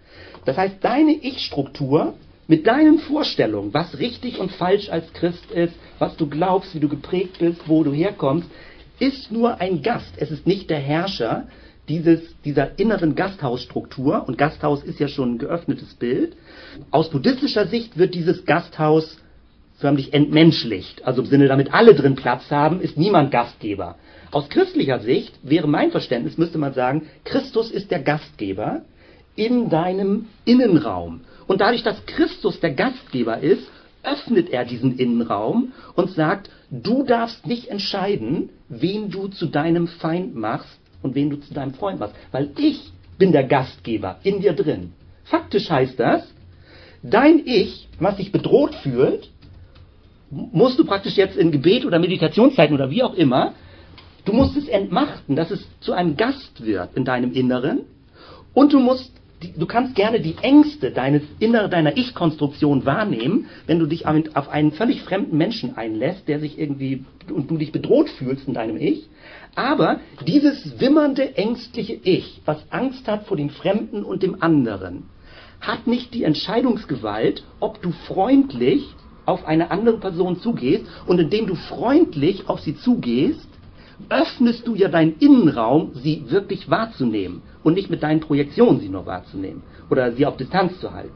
Das 0.44 0.58
heißt, 0.58 0.76
deine 0.82 1.12
Ich-Struktur 1.12 2.14
mit 2.46 2.66
deinen 2.66 2.98
Vorstellungen, 2.98 3.72
was 3.72 3.98
richtig 3.98 4.38
und 4.38 4.52
falsch 4.52 4.90
als 4.90 5.10
Christ 5.14 5.50
ist, 5.50 5.74
was 5.98 6.16
du 6.16 6.28
glaubst, 6.28 6.74
wie 6.74 6.80
du 6.80 6.88
geprägt 6.88 7.38
bist, 7.38 7.62
wo 7.66 7.84
du 7.84 7.92
herkommst, 7.92 8.48
ist 8.98 9.32
nur 9.32 9.60
ein 9.60 9.82
Gast. 9.82 10.12
Es 10.16 10.30
ist 10.30 10.46
nicht 10.46 10.68
der 10.68 10.78
Herrscher 10.78 11.48
dieses, 11.90 12.20
dieser 12.44 12.78
inneren 12.78 13.16
Gasthausstruktur. 13.16 14.24
Und 14.26 14.38
Gasthaus 14.38 14.84
ist 14.84 15.00
ja 15.00 15.08
schon 15.08 15.34
ein 15.34 15.38
geöffnetes 15.38 15.94
Bild. 15.94 16.36
Aus 16.90 17.10
buddhistischer 17.10 17.66
Sicht 17.66 17.98
wird 17.98 18.14
dieses 18.14 18.44
Gasthaus 18.44 19.18
förmlich 19.78 20.14
entmenschlicht. 20.14 21.04
Also 21.04 21.22
im 21.22 21.28
Sinne, 21.28 21.48
damit 21.48 21.74
alle 21.74 21.94
drin 21.94 22.14
Platz 22.14 22.50
haben, 22.50 22.80
ist 22.80 22.96
niemand 22.96 23.32
Gastgeber. 23.32 23.96
Aus 24.30 24.48
christlicher 24.48 25.00
Sicht 25.00 25.34
wäre 25.42 25.66
mein 25.66 25.90
Verständnis, 25.90 26.38
müsste 26.38 26.58
man 26.58 26.74
sagen, 26.74 27.08
Christus 27.24 27.70
ist 27.72 27.90
der 27.90 28.00
Gastgeber 28.00 28.82
in 29.34 29.68
deinem 29.68 30.26
Innenraum. 30.44 31.22
Und 31.48 31.60
dadurch, 31.60 31.82
dass 31.82 32.06
Christus 32.06 32.60
der 32.60 32.72
Gastgeber 32.72 33.40
ist, 33.40 33.66
öffnet 34.04 34.50
er 34.50 34.64
diesen 34.64 34.96
Innenraum 34.96 35.72
und 35.96 36.12
sagt, 36.12 36.50
du 36.70 37.02
darfst 37.02 37.46
nicht 37.46 37.68
entscheiden, 37.68 38.50
wen 38.68 39.10
du 39.10 39.26
zu 39.26 39.46
deinem 39.46 39.88
Feind 39.88 40.36
machst 40.36 40.79
und 41.02 41.14
wen 41.14 41.30
du 41.30 41.36
zu 41.36 41.54
deinem 41.54 41.74
Freund 41.74 42.00
machst, 42.00 42.14
weil 42.32 42.50
ich 42.58 42.92
bin 43.18 43.32
der 43.32 43.44
Gastgeber 43.44 44.18
in 44.22 44.40
dir 44.40 44.52
drin. 44.52 44.92
Faktisch 45.24 45.70
heißt 45.70 45.98
das, 45.98 46.22
dein 47.02 47.42
Ich, 47.46 47.88
was 47.98 48.16
sich 48.16 48.32
bedroht 48.32 48.74
fühlt, 48.76 49.30
musst 50.30 50.78
du 50.78 50.84
praktisch 50.84 51.16
jetzt 51.16 51.36
in 51.36 51.50
Gebet 51.50 51.84
oder 51.84 51.98
Meditationszeiten 51.98 52.74
oder 52.74 52.90
wie 52.90 53.02
auch 53.02 53.14
immer, 53.14 53.54
du 54.24 54.32
musst 54.32 54.56
es 54.56 54.68
entmachten, 54.68 55.36
dass 55.36 55.50
es 55.50 55.66
zu 55.80 55.92
einem 55.92 56.16
Gast 56.16 56.64
wird 56.64 56.94
in 56.96 57.04
deinem 57.04 57.32
Inneren 57.32 57.80
und 58.54 58.72
du 58.72 58.80
musst 58.80 59.12
du 59.56 59.66
kannst 59.66 59.94
gerne 59.94 60.20
die 60.20 60.36
Ängste 60.42 60.90
deines 60.90 61.22
inner, 61.38 61.68
deiner 61.68 61.96
Ich-Konstruktion 61.96 62.84
wahrnehmen, 62.84 63.46
wenn 63.66 63.78
du 63.78 63.86
dich 63.86 64.06
auf 64.06 64.48
einen 64.48 64.72
völlig 64.72 65.02
fremden 65.02 65.36
Menschen 65.36 65.76
einlässt, 65.76 66.28
der 66.28 66.40
sich 66.40 66.58
irgendwie 66.58 67.04
und 67.32 67.50
du 67.50 67.56
dich 67.56 67.72
bedroht 67.72 68.10
fühlst 68.10 68.46
in 68.46 68.54
deinem 68.54 68.76
Ich. 68.76 69.08
Aber 69.54 70.00
dieses 70.26 70.80
wimmernde, 70.80 71.36
ängstliche 71.36 71.98
Ich, 72.02 72.40
was 72.44 72.58
Angst 72.70 73.08
hat 73.08 73.26
vor 73.26 73.36
dem 73.36 73.50
Fremden 73.50 74.04
und 74.04 74.22
dem 74.22 74.42
anderen, 74.42 75.04
hat 75.60 75.86
nicht 75.86 76.14
die 76.14 76.24
Entscheidungsgewalt, 76.24 77.44
ob 77.60 77.82
du 77.82 77.92
freundlich 78.06 78.84
auf 79.26 79.46
eine 79.46 79.70
andere 79.70 79.98
Person 79.98 80.40
zugehst 80.40 80.84
und 81.06 81.18
indem 81.18 81.46
du 81.46 81.54
freundlich 81.54 82.48
auf 82.48 82.60
sie 82.60 82.76
zugehst, 82.76 83.48
öffnest 84.08 84.66
du 84.66 84.74
ja 84.74 84.88
deinen 84.88 85.16
Innenraum, 85.18 85.92
sie 85.94 86.24
wirklich 86.30 86.70
wahrzunehmen 86.70 87.42
und 87.62 87.74
nicht 87.74 87.90
mit 87.90 88.02
deinen 88.02 88.20
Projektionen 88.20 88.80
sie 88.80 88.88
nur 88.88 89.06
wahrzunehmen 89.06 89.62
oder 89.90 90.12
sie 90.12 90.26
auf 90.26 90.36
Distanz 90.36 90.78
zu 90.80 90.92
halten. 90.92 91.14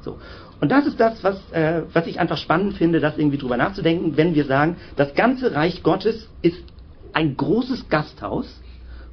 So. 0.00 0.18
Und 0.60 0.70
das 0.70 0.86
ist 0.86 0.98
das, 0.98 1.22
was, 1.22 1.36
äh, 1.52 1.82
was 1.92 2.06
ich 2.06 2.18
einfach 2.18 2.38
spannend 2.38 2.74
finde, 2.74 3.00
das 3.00 3.18
irgendwie 3.18 3.38
drüber 3.38 3.56
nachzudenken, 3.56 4.16
wenn 4.16 4.34
wir 4.34 4.44
sagen, 4.44 4.76
das 4.96 5.14
ganze 5.14 5.54
Reich 5.54 5.82
Gottes 5.82 6.28
ist 6.42 6.62
ein 7.12 7.36
großes 7.36 7.88
Gasthaus, 7.88 8.60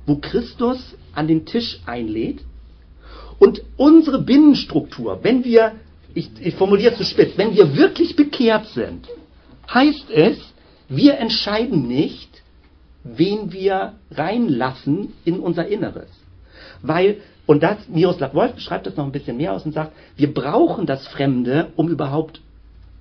wo 0.06 0.17
Christus 0.17 0.96
an 1.13 1.28
den 1.28 1.46
Tisch 1.46 1.80
einlädt 1.86 2.43
und 3.39 3.62
unsere 3.78 4.22
Binnenstruktur, 4.22 5.19
wenn 5.24 5.43
wir 5.43 5.74
ich, 6.13 6.30
ich 6.39 6.56
formuliere 6.56 6.91
es 6.91 6.98
zu 6.98 7.04
spitz, 7.04 7.38
wenn 7.38 7.56
wir 7.56 7.76
wirklich 7.76 8.15
bekehrt 8.15 8.67
sind, 8.67 9.08
heißt 9.74 10.10
es, 10.12 10.38
wir 10.89 11.17
entscheiden 11.17 11.88
nicht, 11.88 12.30
wen 13.04 13.52
wir 13.52 13.93
reinlassen 14.12 15.13
in 15.26 15.39
unser 15.39 15.67
Inneres. 15.67 16.10
Weil, 16.84 17.17
und 17.48 17.63
das, 17.63 17.78
Miroslav 17.88 18.36
Wolf 18.36 18.60
schreibt 18.60 18.86
das 18.86 18.96
noch 18.96 19.06
ein 19.06 19.12
bisschen 19.12 19.38
mehr 19.38 19.54
aus 19.54 19.65
und 19.65 19.74
sagt, 19.74 19.93
wir 20.15 20.32
brauchen 20.32 20.86
das 20.86 21.08
Fremde, 21.08 21.69
um 21.76 21.89
überhaupt 21.89 22.41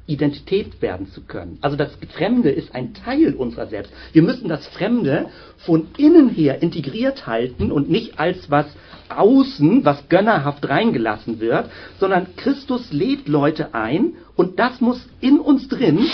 Identität 0.06 0.80
werden 0.82 1.08
zu 1.08 1.22
können. 1.22 1.58
Also 1.60 1.76
das 1.76 1.92
Fremde 2.16 2.50
ist 2.50 2.74
ein 2.74 2.94
Teil 2.94 3.34
unserer 3.34 3.66
selbst. 3.66 3.92
Wir 4.12 4.22
müssen 4.22 4.48
das 4.48 4.66
Fremde 4.66 5.26
von 5.58 5.88
innen 5.96 6.28
her 6.28 6.62
integriert 6.62 7.26
halten 7.26 7.70
und 7.70 7.90
nicht 7.90 8.18
als 8.18 8.50
was 8.50 8.66
außen, 9.08 9.84
was 9.84 10.08
gönnerhaft 10.08 10.68
reingelassen 10.68 11.38
wird, 11.40 11.70
sondern 12.00 12.34
Christus 12.36 12.92
lädt 12.92 13.28
Leute 13.28 13.74
ein 13.74 14.14
und 14.34 14.58
das 14.58 14.80
muss 14.80 15.06
in 15.20 15.38
uns 15.38 15.68
drin 15.68 16.06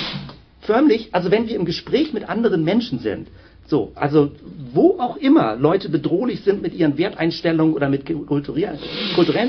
förmlich, 0.69 1.09
also 1.13 1.31
wenn 1.31 1.49
wir 1.49 1.57
im 1.57 1.65
Gespräch 1.65 2.13
mit 2.13 2.29
anderen 2.29 2.63
Menschen 2.63 2.99
sind, 2.99 3.29
so, 3.69 3.93
also 3.95 4.33
wo 4.73 4.99
auch 4.99 5.17
immer 5.19 5.57
Leute 5.57 5.91
bedrohlich 5.91 6.41
sind 6.41 6.63
mit 6.63 6.75
ihren 6.75 6.97
Werteinstellungen 6.97 7.75
oder 7.75 7.89
mit 7.89 8.07
kulturellen, 8.07 8.79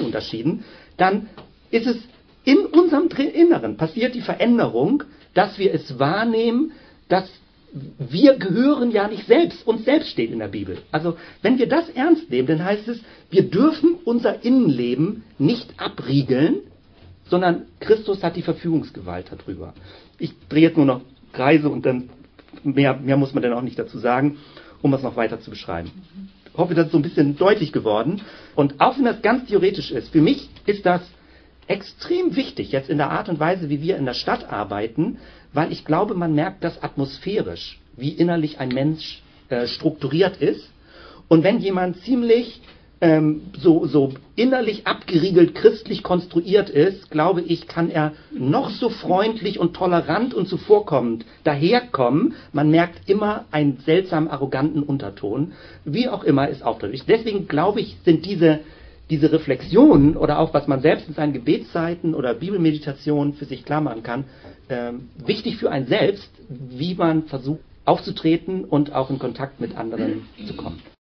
Unterschieden, 0.03 0.65
dann 0.97 1.29
ist 1.71 1.87
es 1.87 1.97
in 2.43 2.65
unserem 2.65 3.07
Inneren 3.07 3.77
passiert 3.77 4.15
die 4.15 4.21
Veränderung, 4.21 5.03
dass 5.33 5.57
wir 5.57 5.73
es 5.73 5.99
wahrnehmen, 5.99 6.71
dass 7.07 7.29
wir 7.99 8.35
gehören 8.35 8.91
ja 8.91 9.07
nicht 9.07 9.27
selbst, 9.27 9.65
uns 9.67 9.85
selbst 9.85 10.09
steht 10.09 10.31
in 10.31 10.39
der 10.39 10.47
Bibel. 10.47 10.79
Also 10.91 11.17
wenn 11.41 11.59
wir 11.59 11.69
das 11.69 11.87
ernst 11.89 12.29
nehmen, 12.29 12.47
dann 12.47 12.63
heißt 12.63 12.87
es, 12.87 12.99
wir 13.29 13.43
dürfen 13.43 13.95
unser 14.05 14.43
Innenleben 14.43 15.23
nicht 15.37 15.79
abriegeln, 15.79 16.61
sondern 17.29 17.67
Christus 17.79 18.23
hat 18.23 18.35
die 18.35 18.41
Verfügungsgewalt 18.41 19.27
darüber. 19.31 19.73
Ich 20.17 20.33
drehe 20.49 20.63
jetzt 20.63 20.77
nur 20.77 20.87
noch 20.87 21.01
Kreise 21.31 21.69
und 21.69 21.85
dann 21.85 22.09
mehr, 22.63 22.95
mehr 22.95 23.17
muss 23.17 23.33
man 23.33 23.43
dann 23.43 23.53
auch 23.53 23.61
nicht 23.61 23.79
dazu 23.79 23.99
sagen, 23.99 24.37
um 24.81 24.93
es 24.93 25.03
noch 25.03 25.15
weiter 25.15 25.39
zu 25.39 25.49
beschreiben. 25.49 25.91
Ich 26.45 26.57
hoffe, 26.57 26.73
das 26.73 26.87
ist 26.87 26.91
so 26.91 26.97
ein 26.97 27.03
bisschen 27.03 27.37
deutlich 27.37 27.71
geworden. 27.71 28.21
Und 28.55 28.81
auch 28.81 28.97
wenn 28.97 29.05
das 29.05 29.21
ganz 29.21 29.47
theoretisch 29.47 29.91
ist, 29.91 30.09
für 30.09 30.21
mich 30.21 30.49
ist 30.65 30.85
das 30.85 31.01
extrem 31.67 32.35
wichtig, 32.35 32.71
jetzt 32.71 32.89
in 32.89 32.97
der 32.97 33.11
Art 33.11 33.29
und 33.29 33.39
Weise, 33.39 33.69
wie 33.69 33.81
wir 33.81 33.97
in 33.97 34.05
der 34.05 34.15
Stadt 34.15 34.51
arbeiten, 34.51 35.19
weil 35.53 35.71
ich 35.71 35.85
glaube, 35.85 36.15
man 36.15 36.33
merkt 36.33 36.63
das 36.63 36.81
atmosphärisch, 36.81 37.79
wie 37.95 38.09
innerlich 38.09 38.59
ein 38.59 38.69
Mensch 38.69 39.21
äh, 39.49 39.67
strukturiert 39.67 40.37
ist. 40.37 40.69
Und 41.27 41.43
wenn 41.43 41.59
jemand 41.59 41.97
ziemlich 42.01 42.61
ähm, 43.01 43.43
so, 43.57 43.85
so 43.85 44.13
innerlich 44.35 44.85
abgeriegelt 44.85 45.55
christlich 45.55 46.03
konstruiert 46.03 46.69
ist, 46.69 47.09
glaube 47.11 47.41
ich, 47.41 47.67
kann 47.67 47.89
er 47.89 48.13
noch 48.31 48.69
so 48.69 48.89
freundlich 48.89 49.59
und 49.59 49.73
tolerant 49.73 50.33
und 50.33 50.47
zuvorkommend 50.47 51.25
daherkommen. 51.43 52.35
Man 52.51 52.69
merkt 52.69 53.09
immer 53.09 53.45
einen 53.51 53.77
seltsam 53.85 54.27
arroganten 54.27 54.83
Unterton. 54.83 55.53
Wie 55.85 56.09
auch 56.09 56.23
immer 56.23 56.49
ist 56.49 56.63
aufdringlich. 56.63 57.03
Deswegen 57.05 57.47
glaube 57.47 57.79
ich, 57.79 57.97
sind 58.03 58.25
diese 58.25 58.59
diese 59.09 59.31
Reflexionen 59.31 60.15
oder 60.15 60.37
auch 60.37 60.53
was 60.53 60.67
man 60.67 60.81
selbst 60.81 61.07
in 61.07 61.15
seinen 61.15 61.33
Gebetszeiten 61.33 62.13
oder 62.13 62.35
Bibelmeditationen 62.35 63.33
für 63.33 63.45
sich 63.45 63.65
klar 63.65 63.81
machen 63.81 64.03
kann, 64.03 64.25
äh, 64.67 64.91
wichtig 65.25 65.57
für 65.57 65.71
einen 65.71 65.87
selbst, 65.87 66.29
wie 66.47 66.93
man 66.93 67.23
versucht 67.23 67.61
aufzutreten 67.85 68.65
und 68.65 68.93
auch 68.93 69.09
in 69.09 69.17
Kontakt 69.17 69.59
mit 69.59 69.75
anderen 69.75 70.27
zu 70.45 70.55
kommen. 70.55 70.79